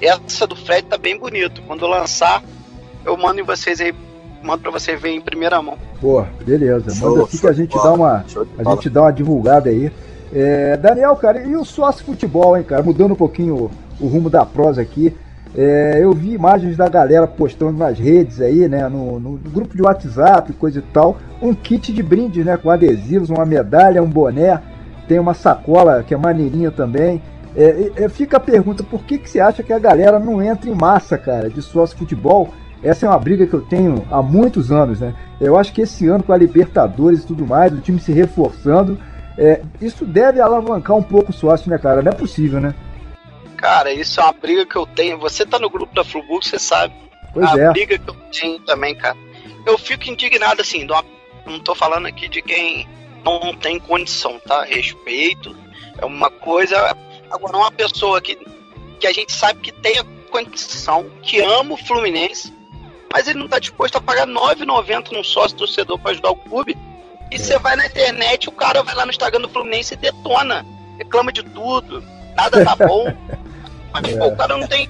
[0.00, 1.62] Essa do Fred tá bem bonito.
[1.62, 2.42] Quando eu lançar,
[3.04, 3.92] eu mando em vocês aí.
[4.42, 5.78] Mando pra vocês verem em primeira mão.
[6.00, 6.90] Pô, beleza.
[6.90, 8.24] Show, Manda aqui que a gente dá uma.
[8.58, 9.90] A gente dá uma divulgada aí.
[10.34, 12.82] É, Daniel, cara, e o sócio futebol, hein, cara?
[12.82, 13.70] Mudando um pouquinho o,
[14.00, 15.14] o rumo da prosa aqui.
[15.54, 18.88] É, eu vi imagens da galera postando nas redes aí, né?
[18.88, 21.18] No, no grupo de WhatsApp, coisa e tal.
[21.40, 22.56] Um kit de brinde, né?
[22.56, 24.60] Com adesivos, uma medalha, um boné.
[25.06, 27.20] Tem uma sacola que é maneirinha também.
[27.54, 30.70] É, é, fica a pergunta, por que, que você acha que a galera não entra
[30.70, 32.48] em massa, cara, de sócio futebol?
[32.82, 35.14] Essa é uma briga que eu tenho há muitos anos, né?
[35.40, 38.98] Eu acho que esse ano com a Libertadores e tudo mais, o time se reforçando,
[39.38, 42.02] é, isso deve alavancar um pouco o sócio, né, cara?
[42.02, 42.74] Não é possível, né?
[43.56, 45.18] Cara, isso é uma briga que eu tenho.
[45.18, 46.92] Você tá no grupo da Friburgo, você sabe.
[47.32, 47.70] Pois a é.
[47.70, 49.16] briga que eu tenho também, cara.
[49.64, 51.04] Eu fico indignado assim, uma-
[51.46, 52.88] não tô falando aqui de quem
[53.24, 54.64] não tem condição, tá?
[54.64, 55.54] Respeito
[55.98, 56.96] é uma coisa.
[57.30, 58.36] Agora, uma pessoa que,
[58.98, 62.52] que a gente sabe que tem a condição, que ama o Fluminense,
[63.12, 66.36] mas ele não tá disposto a pagar R$ 9,90 num sócio torcedor pra ajudar o
[66.36, 66.76] clube.
[67.30, 70.64] E você vai na internet, o cara vai lá no Instagram do Fluminense e detona.
[70.98, 72.02] Reclama de tudo.
[72.36, 73.14] Nada tá bom.
[73.92, 74.88] Mas, pô, o cara não tem.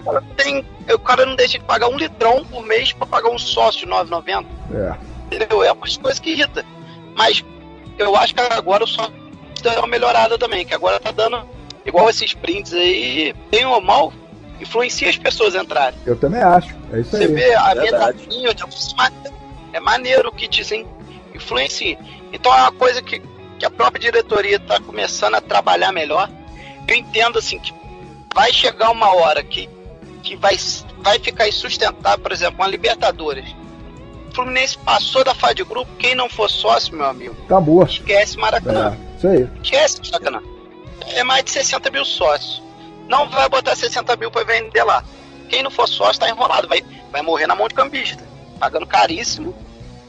[0.00, 3.06] O cara não, tem, o cara não deixa de pagar um litrão por mês pra
[3.06, 4.46] pagar um sócio de 9,90.
[4.74, 4.96] É.
[5.26, 5.62] Entendeu?
[5.62, 6.64] É umas coisas que irrita.
[7.14, 7.44] Mas
[7.98, 9.12] eu acho que agora o sócio
[9.62, 11.46] deu uma melhorada também, que agora tá dando.
[11.84, 14.12] Igual esses prints aí, bem ou mal,
[14.60, 15.98] influencia as pessoas a entrarem.
[16.06, 16.74] Eu também acho.
[16.92, 17.32] É isso Você aí.
[17.32, 18.18] vê a verdade.
[18.18, 18.50] metadinha,
[19.72, 20.86] é maneiro que sim,
[21.34, 21.98] influencia.
[22.32, 23.22] Então é uma coisa que,
[23.58, 26.28] que a própria diretoria está começando a trabalhar melhor.
[26.86, 27.72] Eu entendo assim que
[28.34, 29.68] vai chegar uma hora que,
[30.22, 30.56] que vai,
[30.98, 33.54] vai ficar insustentável, por exemplo, uma Libertadores.
[34.30, 37.82] O Fluminense passou da fase de grupo, quem não for sócio, meu amigo, Acabou.
[37.82, 38.96] esquece Maracanã.
[38.96, 39.48] É, isso aí.
[39.62, 40.42] Esquece Maracanã.
[41.08, 42.62] É mais de 60 mil sócios.
[43.08, 45.02] Não vai botar 60 mil para vender lá.
[45.48, 48.22] Quem não for sócio tá enrolado, vai, vai morrer na mão de cambista,
[48.60, 49.54] pagando caríssimo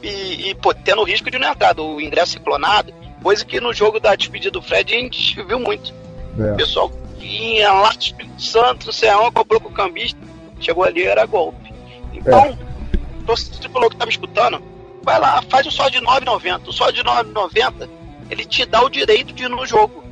[0.02, 2.92] e, e pô, tendo o risco de não entrar, do ingresso ciclonado,
[3.22, 5.94] coisa que no jogo da despedida do Fred a gente viu muito.
[6.36, 6.54] O É.
[6.54, 10.18] pessoal vinha lá do Espírito Santo, não sei aonde, comprou com o cambista,
[10.60, 11.72] chegou ali era golpe.
[12.12, 12.58] Então,
[13.26, 14.62] você falou que tá me escutando,
[15.02, 16.68] vai lá, faz o só de 9,90.
[16.68, 17.88] O só de 9,90
[18.30, 20.04] ele te dá o direito de ir no jogo.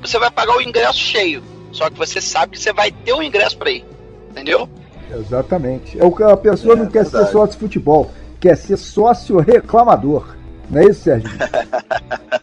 [0.00, 3.22] Você vai pagar o ingresso cheio, só que você sabe que você vai ter o
[3.22, 3.84] ingresso para ir.
[4.30, 4.68] Entendeu?
[5.12, 5.98] Exatamente.
[6.00, 7.32] É o que a pessoa É, não quer ser verdade.
[7.32, 8.10] sócio de futebol,
[8.40, 10.36] quer ser sócio reclamador.
[10.70, 11.28] Não é isso, Sérgio?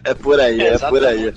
[0.03, 1.33] É por aí, é por aí.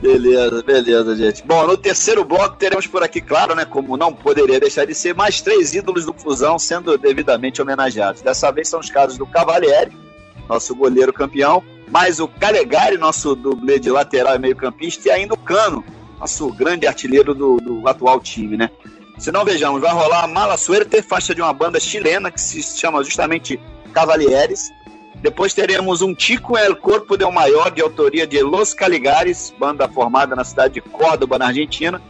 [0.00, 1.42] Beleza, beleza, gente.
[1.44, 3.64] Bom, no terceiro bloco teremos por aqui, claro, né?
[3.64, 8.22] Como não poderia deixar de ser, mais três ídolos do Fusão sendo devidamente homenageados.
[8.22, 9.90] Dessa vez são os casos do Cavalieri,
[10.48, 15.38] nosso goleiro campeão, mais o Calegari, nosso dublê de lateral e meio-campista, e ainda o
[15.38, 15.84] Cano,
[16.18, 18.70] nosso grande artilheiro do, do atual time, né?
[19.18, 23.02] Se não vejamos, vai rolar Mala Suerte, faixa de uma banda chilena que se chama
[23.04, 23.60] justamente
[23.92, 24.72] Cavalieres.
[25.16, 30.34] Depois teremos um Tico El Corpo del Maior, de autoria de Los Caligares, banda formada
[30.34, 32.02] na cidade de Córdoba, na Argentina.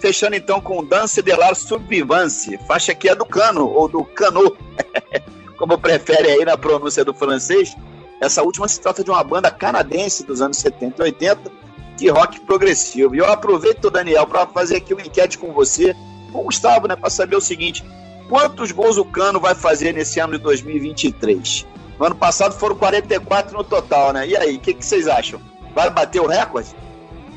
[0.00, 4.56] Fechando então com Dance de la Subvivance, faixa que é do Cano, ou do Cano,
[5.56, 7.76] como prefere aí na pronúncia do francês.
[8.20, 11.52] Essa última se trata de uma banda canadense dos anos 70 e 80,
[11.96, 13.14] de rock progressivo.
[13.14, 15.94] E eu aproveito, Daniel, para fazer aqui uma enquete com você,
[16.32, 17.84] com o Gustavo, né, para saber o seguinte:
[18.28, 21.66] quantos gols o Cano vai fazer nesse ano de 2023?
[21.98, 24.28] No ano passado foram 44 no total, né?
[24.28, 25.40] E aí, o que, que vocês acham?
[25.74, 26.68] Vai bater o recorde?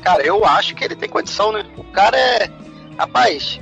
[0.02, 1.64] Cara, eu acho que ele tem condição, né?
[1.76, 2.50] O cara é.
[2.98, 3.58] Rapaz,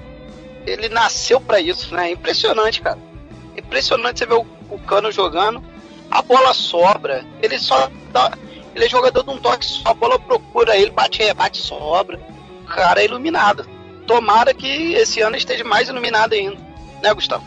[0.67, 2.11] ele nasceu pra isso, né?
[2.11, 2.99] Impressionante, cara.
[3.57, 5.63] Impressionante você ver o, o Cano jogando.
[6.11, 7.25] A bola sobra.
[7.41, 8.33] Ele só dá.
[8.79, 9.91] Ele é jogador de um toque só.
[9.91, 12.17] A bola procura ele, bate, rebate, sobra.
[12.63, 13.67] O cara é iluminado.
[14.07, 16.57] Tomara que esse ano esteja mais iluminado ainda.
[17.03, 17.43] Né, Gustavo?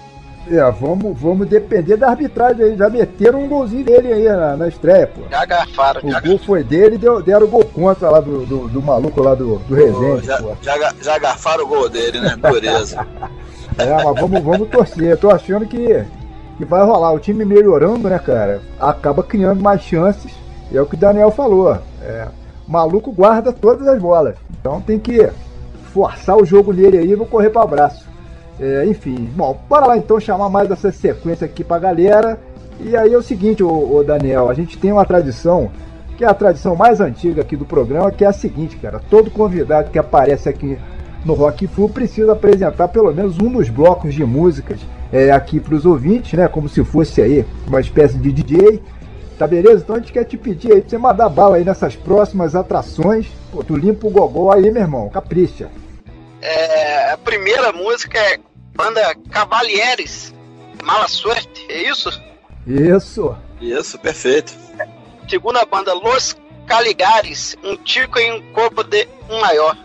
[0.49, 2.77] É, vamos, vamos depender da arbitragem aí.
[2.77, 5.21] Já meteram um golzinho dele aí na, na estreia, pô.
[5.31, 8.45] Já garfaram, O já gol foi dele e deu, deram o gol contra lá do,
[8.45, 10.57] do, do maluco lá do, do Resende, já, pô.
[10.61, 12.35] já, já garfaram o gol dele, né?
[12.35, 13.07] Dureza.
[13.77, 15.11] É, mas vamos, vamos torcer.
[15.11, 16.05] Eu tô achando que,
[16.57, 17.13] que vai rolar.
[17.13, 18.61] O time melhorando, né, cara?
[18.77, 20.29] Acaba criando mais chances.
[20.71, 21.77] E é o que o Daniel falou.
[22.01, 22.27] É,
[22.67, 24.35] o maluco guarda todas as bolas.
[24.59, 25.29] Então tem que
[25.93, 28.09] forçar o jogo nele aí e vou correr para o abraço.
[28.59, 32.39] É, enfim, bom, bora lá então chamar mais essa sequência aqui pra galera.
[32.79, 35.69] E aí é o seguinte, ô, ô Daniel, a gente tem uma tradição,
[36.17, 39.01] que é a tradição mais antiga aqui do programa, que é a seguinte, cara.
[39.09, 40.77] Todo convidado que aparece aqui
[41.25, 44.79] no Rock Flu precisa apresentar pelo menos um dos blocos de músicas
[45.11, 46.47] é, aqui para os ouvintes, né?
[46.47, 48.81] Como se fosse aí uma espécie de DJ.
[49.41, 49.81] Tá beleza?
[49.81, 53.25] Então a gente quer te pedir aí pra você mandar bala aí nessas próximas atrações.
[53.51, 55.09] Pô, tu limpa o gogó aí, meu irmão.
[55.09, 55.71] Capricha.
[56.39, 58.37] É, a primeira música é
[58.75, 60.31] banda Cavalieres,
[60.83, 62.21] Mala Suerte, é isso?
[62.67, 63.35] Isso.
[63.59, 64.53] Isso, perfeito.
[65.27, 66.37] Segunda banda Los
[66.67, 69.75] Caligares, um tico em um corpo de um maior.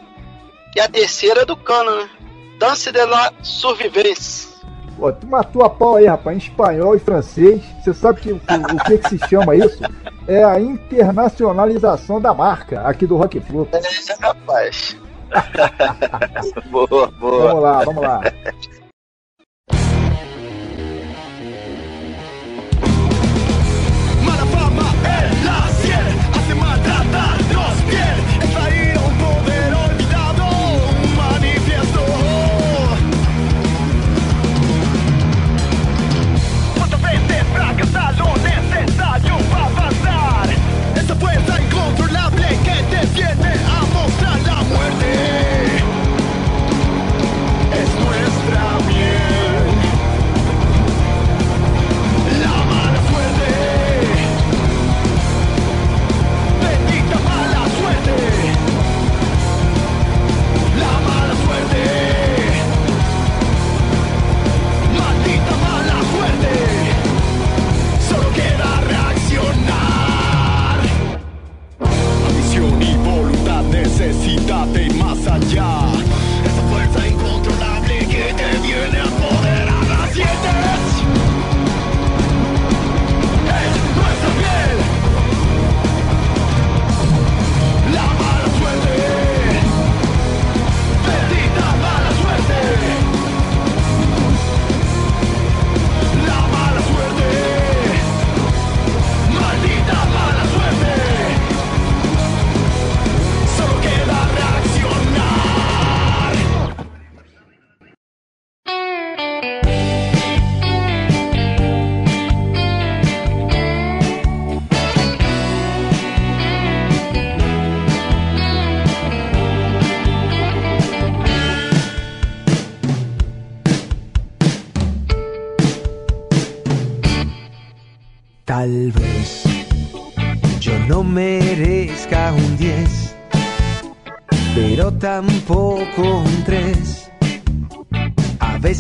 [0.77, 2.11] E a terceira é do Cano, né?
[2.59, 4.49] Dance de la Survivance.
[4.97, 7.63] Pô, tu matou a pau aí, rapaz, em espanhol e francês.
[7.83, 9.83] Você sabe que, o, o que, que se chama isso?
[10.27, 13.69] É a internacionalização da marca aqui do Rock Flu.
[13.73, 13.81] É,
[14.25, 14.97] rapaz.
[16.71, 17.49] Boa, boa.
[17.49, 18.21] Vamos lá, vamos lá.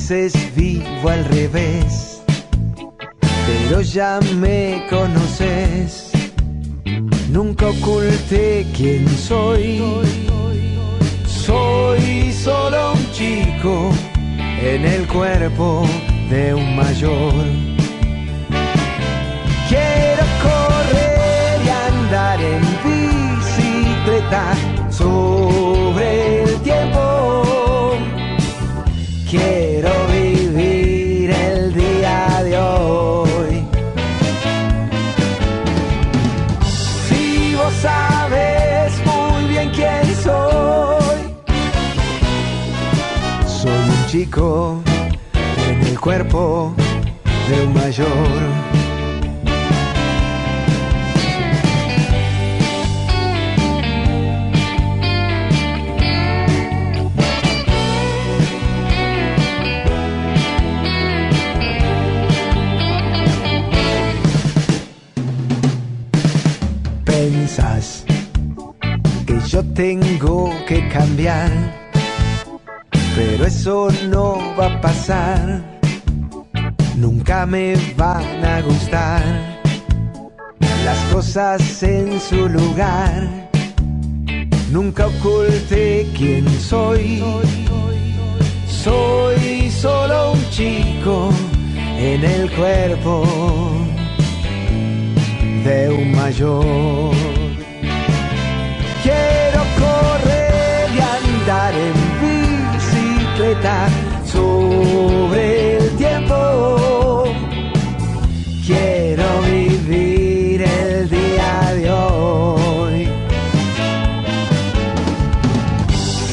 [0.08, 0.35] A
[47.86, 48.06] mayor.
[67.04, 68.04] Pensas
[69.26, 71.50] que yo tengo que cambiar,
[73.14, 75.75] pero eso no va a pasar.
[77.44, 79.22] Me van a gustar
[80.84, 83.28] las cosas en su lugar.
[84.70, 87.22] Nunca oculté quién soy.
[88.66, 91.30] Soy solo un chico
[91.98, 93.24] en el cuerpo
[95.62, 97.14] de un mayor.
[99.02, 101.96] Quiero correr y andar en
[102.72, 103.88] bicicleta
[104.24, 106.85] sobre el tiempo.
[108.66, 113.08] Quiero vivir el día de hoy.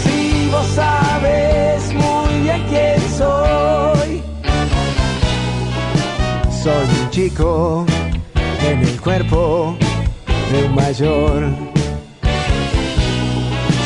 [0.01, 4.23] Si vos sabes muy bien quién soy,
[6.63, 7.86] soy un chico
[8.67, 9.77] en el cuerpo
[10.51, 11.51] de un mayor.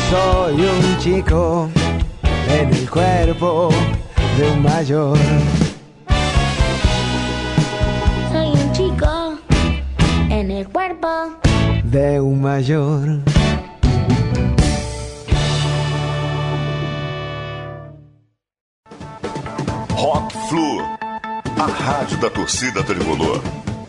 [0.08, 1.68] Soy un chico
[2.48, 3.68] en el cuerpo
[4.38, 5.57] de un mayor.
[10.38, 11.08] En el cuerpo.
[11.84, 13.22] De un mayor.
[19.90, 20.80] Rock Flu,
[21.56, 23.42] a rádio da torcida tricolor.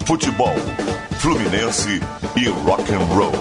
[0.05, 0.55] Futebol,
[1.19, 1.99] Fluminense
[2.35, 3.31] e rock and roll.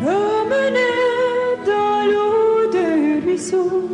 [0.00, 3.88] Promenade dans l'eau de ruisseau,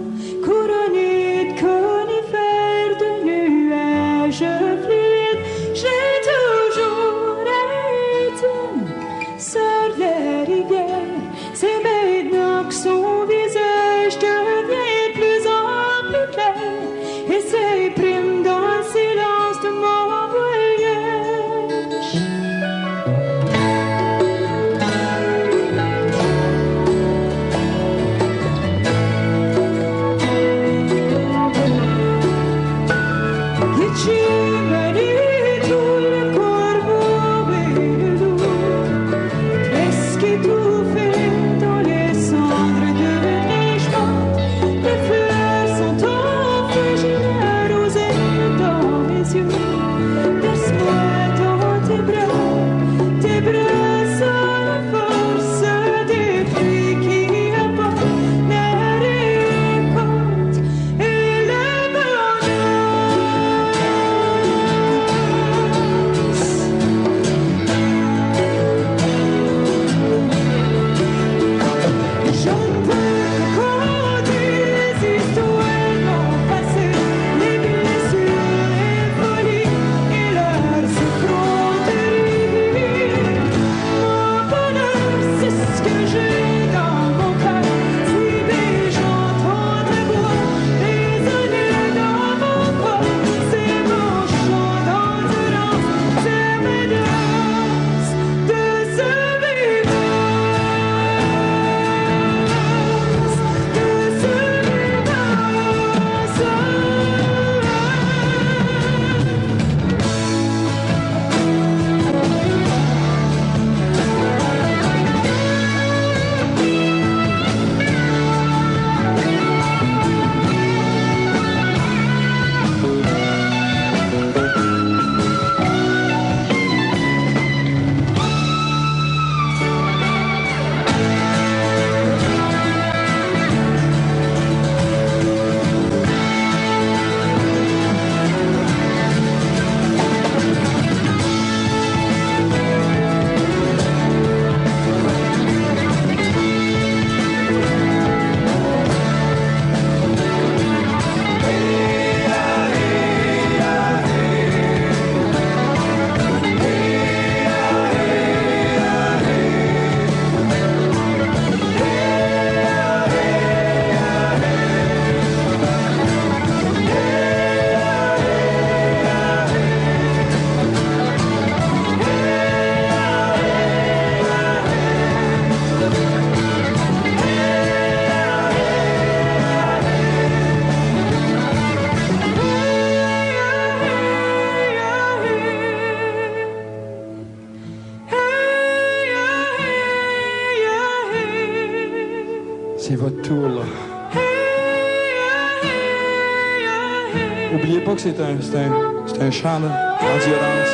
[199.24, 199.70] pęszamy,
[200.16, 200.68] azjorans.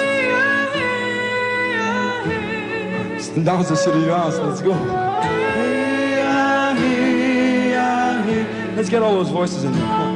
[3.19, 4.75] Stand out the city rounds, let's go.
[8.77, 10.10] Let's get all those voices in there.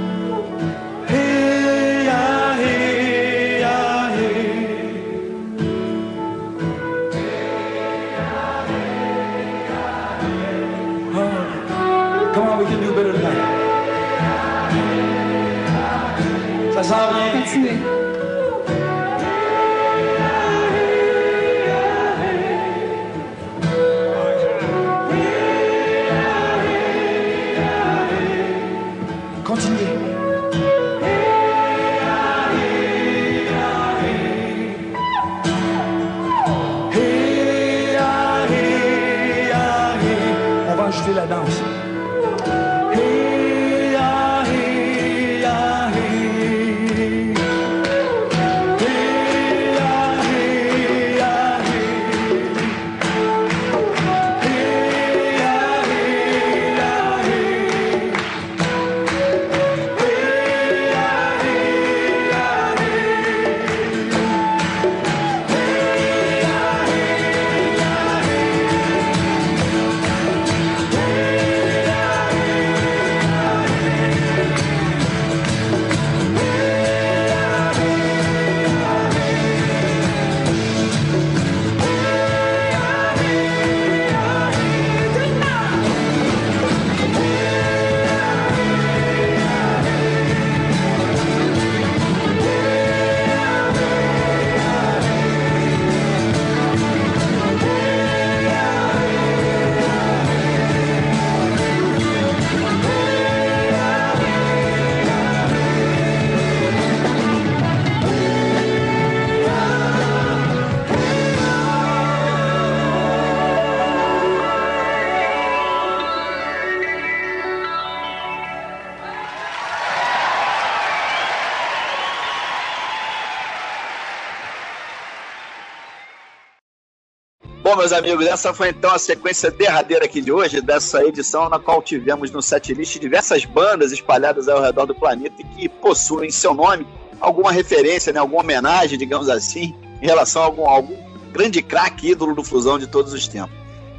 [127.75, 131.59] Bom, meus amigos, essa foi então a sequência derradeira aqui de hoje, dessa edição na
[131.59, 136.31] qual tivemos no setlist diversas bandas espalhadas ao redor do planeta e que possuem em
[136.31, 136.87] seu nome
[137.19, 140.97] alguma referência, né, alguma homenagem, digamos assim, em relação a algum, algum
[141.33, 143.57] grande craque ídolo do fusão de todos os tempos.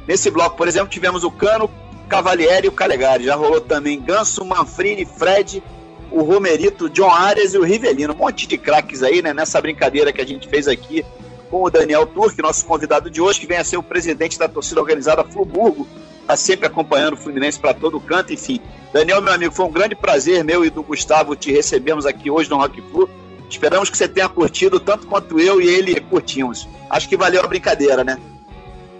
[0.08, 1.68] Nesse bloco, por exemplo, tivemos o Cano,
[2.08, 3.24] Cavalieri e o Calegari.
[3.24, 5.62] Já rolou também Ganso, Manfrini, Fred,
[6.10, 8.14] o Romerito, John Arias e o Rivelino.
[8.14, 9.34] Um monte de craques aí, né?
[9.34, 11.04] Nessa brincadeira que a gente fez aqui
[11.50, 14.48] com o Daniel Turque, nosso convidado de hoje, que vem a ser o presidente da
[14.48, 15.86] torcida organizada Fluburgo,
[16.20, 18.60] está sempre acompanhando o Fluminense para todo canto, enfim.
[18.92, 22.50] Daniel, meu amigo, foi um grande prazer meu e do Gustavo te recebermos aqui hoje
[22.50, 23.08] no Rock Flu.
[23.48, 26.68] Esperamos que você tenha curtido tanto quanto eu e ele curtimos.
[26.90, 28.18] Acho que valeu a brincadeira, né?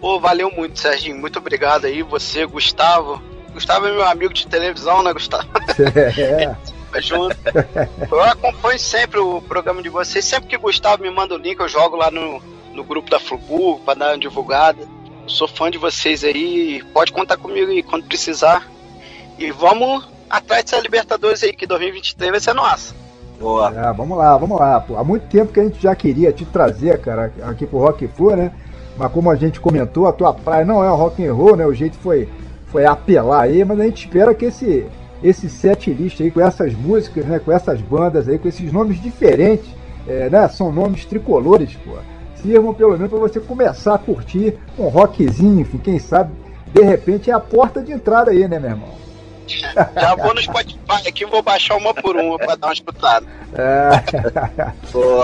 [0.01, 1.17] Pô, valeu muito, Serginho.
[1.17, 3.21] Muito obrigado aí, você, Gustavo.
[3.53, 5.49] Gustavo é meu amigo de televisão, né, Gustavo?
[6.17, 6.76] É.
[7.01, 7.37] Junto.
[8.11, 10.25] Eu acompanho sempre o programa de vocês.
[10.25, 12.43] Sempre que o Gustavo me manda o link, eu jogo lá no,
[12.73, 14.83] no grupo da Fluburgo pra dar uma divulgada.
[15.23, 16.83] Eu sou fã de vocês aí.
[16.93, 18.67] Pode contar comigo aí quando precisar.
[19.39, 22.95] E vamos atrás dessa Libertadores aí, que 2023 vai ser nossa.
[23.39, 23.69] Boa.
[23.69, 24.81] É, vamos lá, vamos lá.
[24.81, 28.09] Pô, há muito tempo que a gente já queria te trazer, cara, aqui pro Rock
[28.09, 28.53] Flu, né?
[28.97, 31.67] Mas como a gente comentou, a tua praia não é o rock and roll, né?
[31.67, 32.29] O jeito foi,
[32.69, 34.87] foi apelar aí, mas a gente espera que esse,
[35.27, 37.39] esse set list aí, com essas músicas, né?
[37.39, 39.69] Com essas bandas aí, com esses nomes diferentes,
[40.07, 40.47] é, né?
[40.49, 41.93] São nomes tricolores, pô.
[42.37, 46.33] Sirvam pelo menos para você começar a curtir um rockzinho, enfim, quem sabe,
[46.73, 49.07] de repente é a porta de entrada aí, né, meu irmão?
[49.47, 53.27] Já vou no Spotify aqui, vou baixar uma por uma pra dar uma escutada.
[53.59, 53.89] É.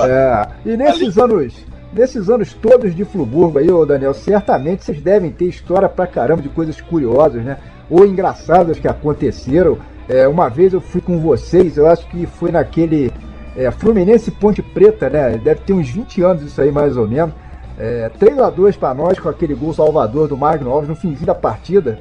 [0.08, 0.48] É.
[0.64, 1.52] E nesses anos,
[1.92, 6.40] nesses anos todos de Fluburgo aí, ô Daniel, certamente vocês devem ter história pra caramba
[6.40, 7.58] de coisas curiosas, né?
[7.90, 9.76] Ou engraçadas que aconteceram.
[10.08, 13.12] É, uma vez eu fui com vocês, eu acho que foi naquele
[13.56, 15.38] é, Fluminense Ponte Preta, né?
[15.38, 17.34] Deve ter uns 20 anos isso aí mais ou menos.
[17.78, 21.26] É, 3 a 2 para nós com aquele gol salvador do Magno Alves no finzinho
[21.26, 21.98] da partida.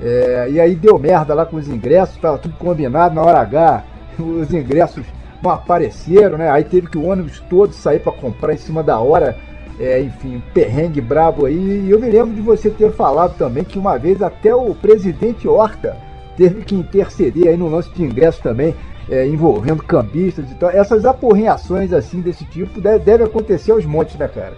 [0.00, 3.84] É, e aí deu merda lá com os ingressos, tava tudo combinado na hora H,
[4.18, 5.04] os ingressos
[5.42, 6.50] não apareceram, né?
[6.50, 9.36] Aí teve que o ônibus todo sair para comprar em cima da hora.
[9.80, 11.86] É, enfim, um perrengue brabo aí.
[11.86, 15.48] E eu me lembro de você ter falado também que uma vez até o presidente
[15.48, 15.96] Horta
[16.36, 18.74] teve que interceder aí no lance de ingresso também,
[19.08, 20.70] é, envolvendo cambistas e tal.
[20.70, 24.56] Essas aporreações assim desse tipo deve, deve acontecer aos montes, né, cara?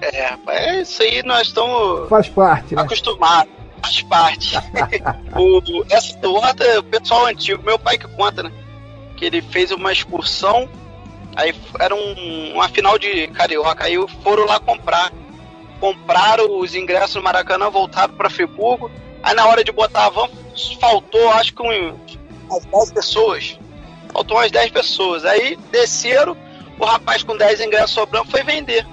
[0.00, 2.82] É, é isso aí nós estamos Faz parte, né?
[2.82, 3.52] acostumados.
[3.82, 4.56] Faz parte.
[5.36, 8.52] o, essa horta, o pessoal antigo, meu pai que conta, né?
[9.16, 10.68] Que ele fez uma excursão,
[11.34, 15.12] aí era um, uma final de carioca, aí foram lá comprar.
[15.78, 18.90] Compraram os ingressos no Maracanã, voltaram para Friburgo.
[19.22, 20.28] Aí na hora de botar a van,
[20.80, 21.98] faltou acho que um,
[22.48, 23.58] umas 10 pessoas.
[24.12, 25.24] Faltou umas 10 pessoas.
[25.24, 26.36] Aí desceram,
[26.78, 28.86] o rapaz com 10 ingressos sobrando foi vender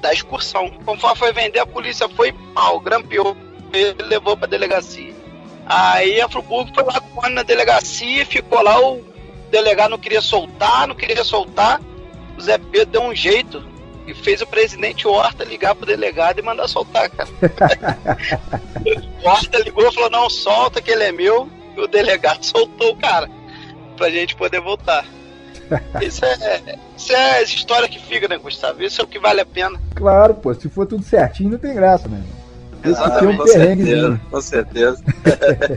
[0.00, 0.70] da excursão.
[0.84, 3.36] Conforme foi vender, a polícia foi mal, grampeou,
[3.72, 5.14] ele levou pra delegacia.
[5.66, 9.04] Aí a Friburgo foi lá com na delegacia, ficou lá, o
[9.50, 11.80] delegado não queria soltar, não queria soltar.
[12.36, 13.62] O Zé Pedro deu um jeito
[14.06, 17.28] e fez o presidente Horta ligar pro delegado e mandar soltar, cara.
[19.22, 21.48] o Horta ligou e falou, não, solta que ele é meu.
[21.76, 23.28] E o delegado soltou o cara
[23.96, 25.04] pra gente poder voltar.
[26.00, 28.82] Isso é, isso é história que fica, né, Gustavo?
[28.82, 29.78] Isso é o que vale a pena.
[29.94, 32.22] Claro, pô, se for tudo certinho, não tem graça, né?
[32.82, 34.20] É Exatamente, um com certeza, perrenguezinho.
[34.30, 35.04] com certeza.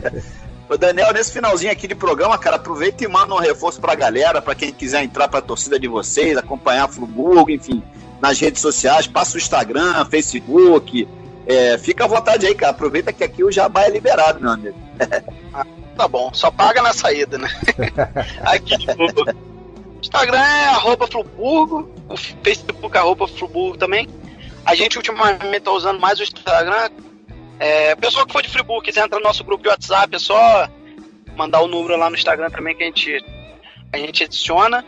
[0.68, 4.40] Ô Daniel, nesse finalzinho aqui de programa, cara, aproveita e manda um reforço pra galera,
[4.40, 7.82] pra quem quiser entrar pra torcida de vocês, acompanhar a Friburgo, enfim,
[8.20, 11.06] nas redes sociais, passa o Instagram, Facebook,
[11.46, 14.78] é, fica à vontade aí, cara, aproveita que aqui o jabá é liberado, meu amigo.
[15.96, 17.48] Tá bom, só paga na saída, né?
[18.42, 19.04] Aqui, tipo,
[20.00, 24.08] Instagram é arroba Friburgo, o Facebook é arroba Friburgo também.
[24.64, 26.88] A gente ultimamente tá usando mais o Instagram.
[27.58, 30.68] É, pessoal que for de Friburgo, quiser entrar no nosso grupo de WhatsApp, é só
[31.36, 33.24] mandar o número lá no Instagram também que a gente,
[33.92, 34.84] a gente adiciona.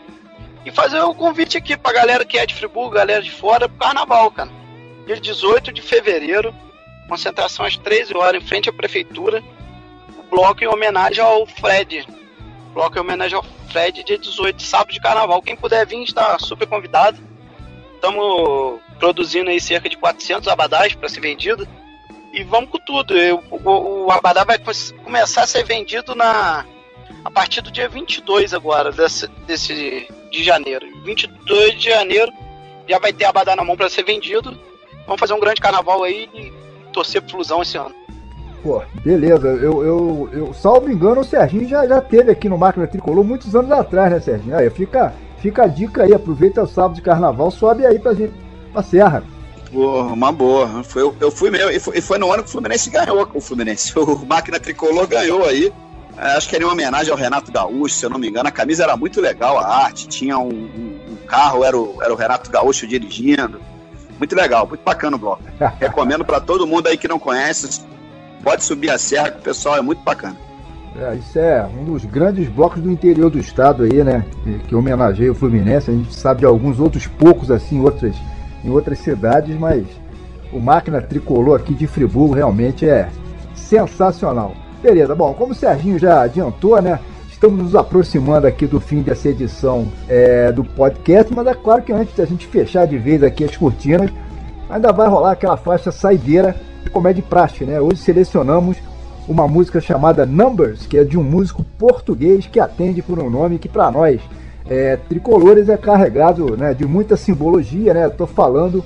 [0.65, 3.77] E fazer o convite aqui pra galera que é de Friburgo, galera de fora, pro
[3.77, 4.49] carnaval, cara.
[5.05, 6.53] Dia 18 de fevereiro,
[7.07, 9.43] concentração às 13 horas em frente à prefeitura.
[10.17, 12.07] O bloco em homenagem ao Fred.
[12.73, 15.41] Bloco em homenagem ao Fred, dia 18, sábado de carnaval.
[15.41, 17.17] Quem puder vir está super convidado.
[17.95, 21.67] Estamos produzindo aí cerca de 400 abadás para ser vendido.
[22.33, 23.15] E vamos com tudo.
[23.17, 24.71] Eu- o, o abadá vai co-
[25.03, 26.65] começar a ser vendido na
[27.23, 30.85] a partir do dia 22 agora, desse, desse de janeiro.
[31.03, 32.31] 22 de janeiro
[32.87, 34.59] já vai ter abadá na mão para ser vendido.
[35.05, 36.51] Vamos fazer um grande carnaval aí e
[36.91, 37.93] torcer pro Flusão esse ano.
[38.63, 39.47] Pô, beleza.
[39.47, 43.55] Eu, eu, eu, salvo engano, o Serginho já, já teve aqui no Máquina Tricolor muitos
[43.55, 44.57] anos atrás, né, Serginho?
[44.57, 48.33] Aí, fica, fica a dica aí, aproveita o sábado de carnaval, sobe aí pra gente,
[48.73, 49.23] pra Serra.
[49.71, 50.83] Pô, uma boa.
[50.83, 51.69] Foi, eu fui mesmo.
[51.69, 53.27] E foi, e foi no ano que o Fluminense ganhou.
[53.33, 53.93] O Fluminense.
[53.99, 55.71] O Máquina Tricolor ganhou aí.
[56.17, 58.47] É, Acho que era em homenagem ao Renato Gaúcho, se eu não me engano.
[58.47, 60.07] A camisa era muito legal, a arte.
[60.07, 63.59] Tinha um, um- um carro, era o, era o Renato Gaúcho dirigindo.
[64.17, 65.43] Muito legal, muito bacana o bloco.
[65.79, 67.85] Recomendo pra todo mundo aí que não conhece.
[68.43, 70.37] Pode subir a serra, que o pessoal é muito bacana.
[70.97, 74.25] É, isso é um dos grandes blocos do interior do estado aí, né?
[74.67, 75.91] Que, homenageia o Fluminense.
[75.91, 78.15] A gente sabe de alguns outros poucos assim, em outras,
[78.63, 79.85] em outras cidades, mas
[80.53, 83.09] o Máquina Tricolor aqui de Friburgo realmente é
[83.53, 84.55] sensacional.
[84.81, 86.99] Beleza, bom, como o Serginho já adiantou, né?
[87.35, 91.91] Estamos nos aproximando aqui do fim dessa edição é, do podcast, mas é claro que
[91.91, 94.09] antes da gente fechar de vez aqui as cortinas,
[94.69, 96.55] ainda vai rolar aquela faixa saideira,
[96.93, 97.79] como é de praxe, né?
[97.81, 98.77] Hoje selecionamos
[99.27, 103.59] uma música chamada Numbers, que é de um músico português que atende por um nome
[103.59, 104.21] que para nós
[104.65, 108.07] é, tricolores é carregado né, de muita simbologia, né?
[108.07, 108.81] Tô falando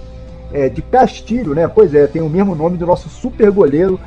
[0.52, 1.68] é, de Castilho, né?
[1.68, 4.00] Pois é, tem o mesmo nome do nosso super goleiro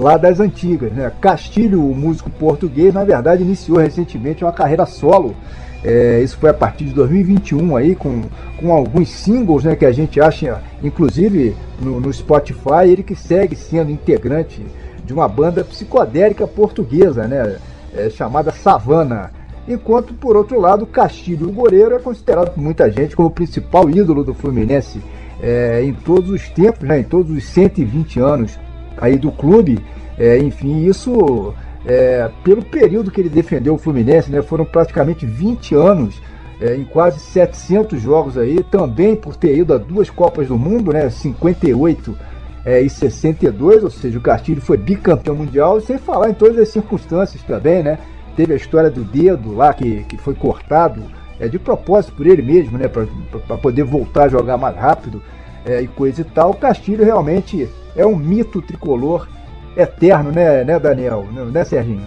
[0.00, 1.12] lá das antigas, né?
[1.20, 5.36] Castilho, o músico português, na verdade iniciou recentemente uma carreira solo.
[5.84, 8.22] É, isso foi a partir de 2021 aí, com,
[8.58, 13.56] com alguns singles né, que a gente acha, inclusive no, no Spotify, ele que segue
[13.56, 14.64] sendo integrante
[15.04, 17.56] de uma banda psicodélica portuguesa, né,
[17.94, 19.30] é, chamada Savana.
[19.66, 23.88] Enquanto, por outro lado, Castilho o Goleiro é considerado por muita gente como o principal
[23.88, 25.00] ídolo do Fluminense
[25.42, 28.58] é, em todos os tempos, né, em todos os 120 anos
[29.00, 29.78] aí do clube.
[30.18, 31.54] É, enfim, isso
[31.86, 36.20] é, pelo período que ele defendeu o Fluminense, né, foram praticamente 20 anos
[36.60, 40.92] é, em quase 700 jogos aí, também por ter ido a duas Copas do Mundo,
[40.92, 42.16] né, 58
[42.64, 46.68] é, e 62, ou seja, o Castilho foi bicampeão mundial, sem falar em todas as
[46.68, 47.98] circunstâncias também, né?
[48.36, 51.02] Teve a história do dedo lá que, que foi cortado
[51.38, 52.86] é, de propósito por ele mesmo, né?
[52.86, 55.22] Para poder voltar a jogar mais rápido
[55.64, 56.50] é, e coisa e tal.
[56.50, 59.28] O Castilho realmente é um mito tricolor
[59.76, 61.26] eterno, né, né Daniel?
[61.30, 62.06] Né, Serginho?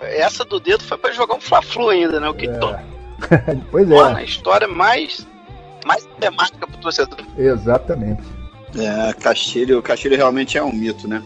[0.00, 2.28] Essa do dedo foi pra jogar um Fla-Flu ainda, né?
[2.28, 2.48] O que
[3.70, 5.26] pois torna a é, história mais,
[5.86, 7.20] mais temática pro torcedor.
[7.38, 8.22] exatamente.
[8.76, 11.22] É, Castilho, Castilho realmente é um mito, né?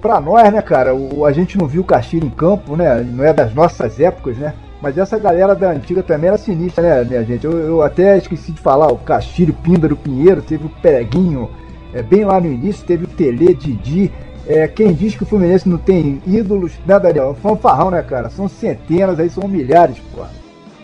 [0.00, 3.00] Pra nós, né, cara, o, a gente não viu o Castilho em campo, né?
[3.02, 4.54] Não é das nossas épocas, né?
[4.80, 7.44] Mas essa galera da antiga também era sinistra, né, minha gente?
[7.44, 11.50] Eu, eu até esqueci de falar, o Castilho, Píndaro, Pinheiro, teve o Peguinho,
[11.92, 14.10] é, bem lá no início, teve o Tele, Didi,
[14.46, 17.36] É, quem diz que o Fluminense não tem ídolos, né, Daniel?
[17.40, 18.30] Fanfarrão, né, cara?
[18.30, 20.24] São centenas, aí são milhares, pô.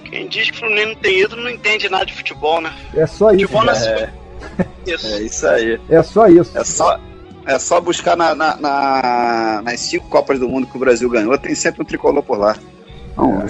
[0.05, 2.73] Quem diz que o Fluminense não tem ídolo não entende nada de futebol, né?
[2.95, 3.49] É só isso.
[3.49, 4.11] Futebol é
[4.87, 5.07] isso.
[5.07, 5.81] É isso aí.
[5.89, 6.57] É só isso.
[6.57, 7.01] É só,
[7.47, 11.37] é só buscar na, na- na- nas cinco Copas do Mundo que o Brasil ganhou,
[11.39, 12.55] tem sempre um tricolor por lá.
[13.17, 13.43] Não,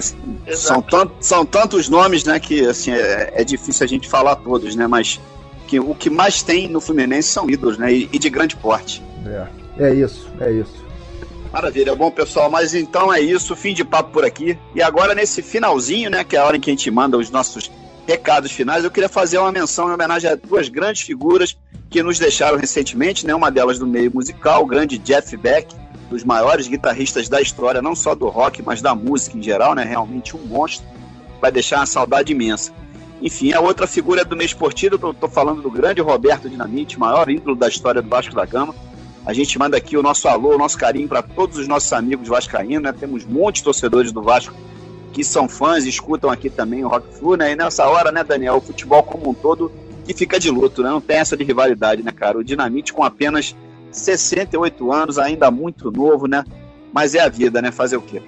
[0.55, 4.75] são, tant- são tantos nomes, né, que assim, é, é difícil a gente falar todos,
[4.75, 4.87] né?
[4.87, 5.19] Mas
[5.67, 7.93] que, o que mais tem no Fluminense são ídolos, né?
[7.93, 9.03] E, e de grande porte.
[9.25, 10.87] É, é isso, é isso.
[11.51, 14.57] Maravilha, bom pessoal, mas então é isso, fim de papo por aqui.
[14.75, 17.29] E agora nesse finalzinho, né, que é a hora em que a gente manda os
[17.29, 17.71] nossos
[18.05, 21.57] recados finais, eu queria fazer uma menção em homenagem a duas grandes figuras
[21.89, 25.73] que nos deixaram recentemente, né, uma delas do meio musical, o grande Jeff Beck,
[26.09, 29.83] dos maiores guitarristas da história, não só do rock, mas da música em geral, né,
[29.83, 30.85] realmente um monstro,
[31.41, 32.71] vai deixar uma saudade imensa.
[33.21, 37.29] Enfim, a outra figura do meio esportivo, eu tô falando do grande Roberto Dinamite, maior
[37.29, 38.75] ídolo da história do Vasco da Gama,
[39.25, 42.29] a gente manda aqui o nosso alô, o nosso carinho para todos os nossos amigos
[42.29, 42.93] vascaínos, né?
[42.93, 44.55] Temos muitos torcedores do Vasco
[45.11, 47.51] que são fãs e escutam aqui também o Rock Flu, né?
[47.51, 49.71] E nessa hora, né, Daniel, o futebol como um todo
[50.05, 50.89] que fica de luto, né?
[50.89, 52.37] Não tem essa de rivalidade, né, cara?
[52.37, 53.53] O Dinamite com apenas
[53.91, 56.45] 68 anos, ainda muito novo, né?
[56.93, 57.71] Mas é a vida, né?
[57.71, 58.21] Fazer o quê?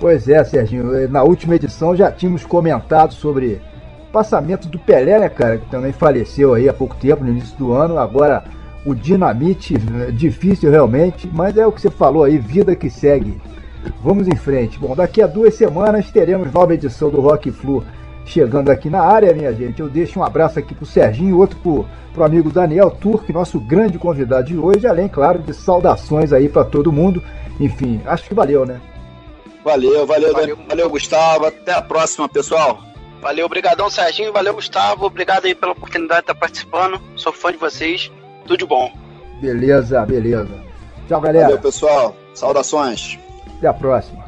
[0.00, 1.08] Pois é, Serginho.
[1.08, 3.60] Na última edição já tínhamos comentado sobre
[4.08, 5.58] o passamento do Pelé, né, cara?
[5.58, 7.98] Que também faleceu aí há pouco tempo, no início do ano.
[7.98, 8.44] Agora
[8.86, 9.74] o Dinamite,
[10.06, 13.40] é difícil realmente, mas é o que você falou aí, vida que segue.
[14.02, 14.78] Vamos em frente.
[14.78, 17.84] Bom, daqui a duas semanas teremos nova edição do Rock Flu
[18.24, 19.80] chegando aqui na área, minha gente.
[19.80, 23.98] Eu deixo um abraço aqui pro Serginho outro pro, pro amigo Daniel Turque, nosso grande
[23.98, 27.22] convidado de hoje, além, claro, de saudações aí para todo mundo.
[27.58, 28.80] Enfim, acho que valeu, né?
[29.64, 31.46] Valeu, valeu, valeu, valeu, Gustavo.
[31.46, 32.80] Até a próxima, pessoal.
[33.20, 34.32] Valeu, obrigadão, Serginho.
[34.32, 35.06] Valeu, Gustavo.
[35.06, 37.00] Obrigado aí pela oportunidade de estar participando.
[37.16, 38.10] Sou fã de vocês.
[38.42, 38.92] Tudo de bom.
[39.40, 40.48] Beleza, beleza.
[41.08, 41.46] Tchau, galera.
[41.46, 42.16] Valeu, pessoal.
[42.34, 43.18] Saudações.
[43.56, 44.27] Até a próxima.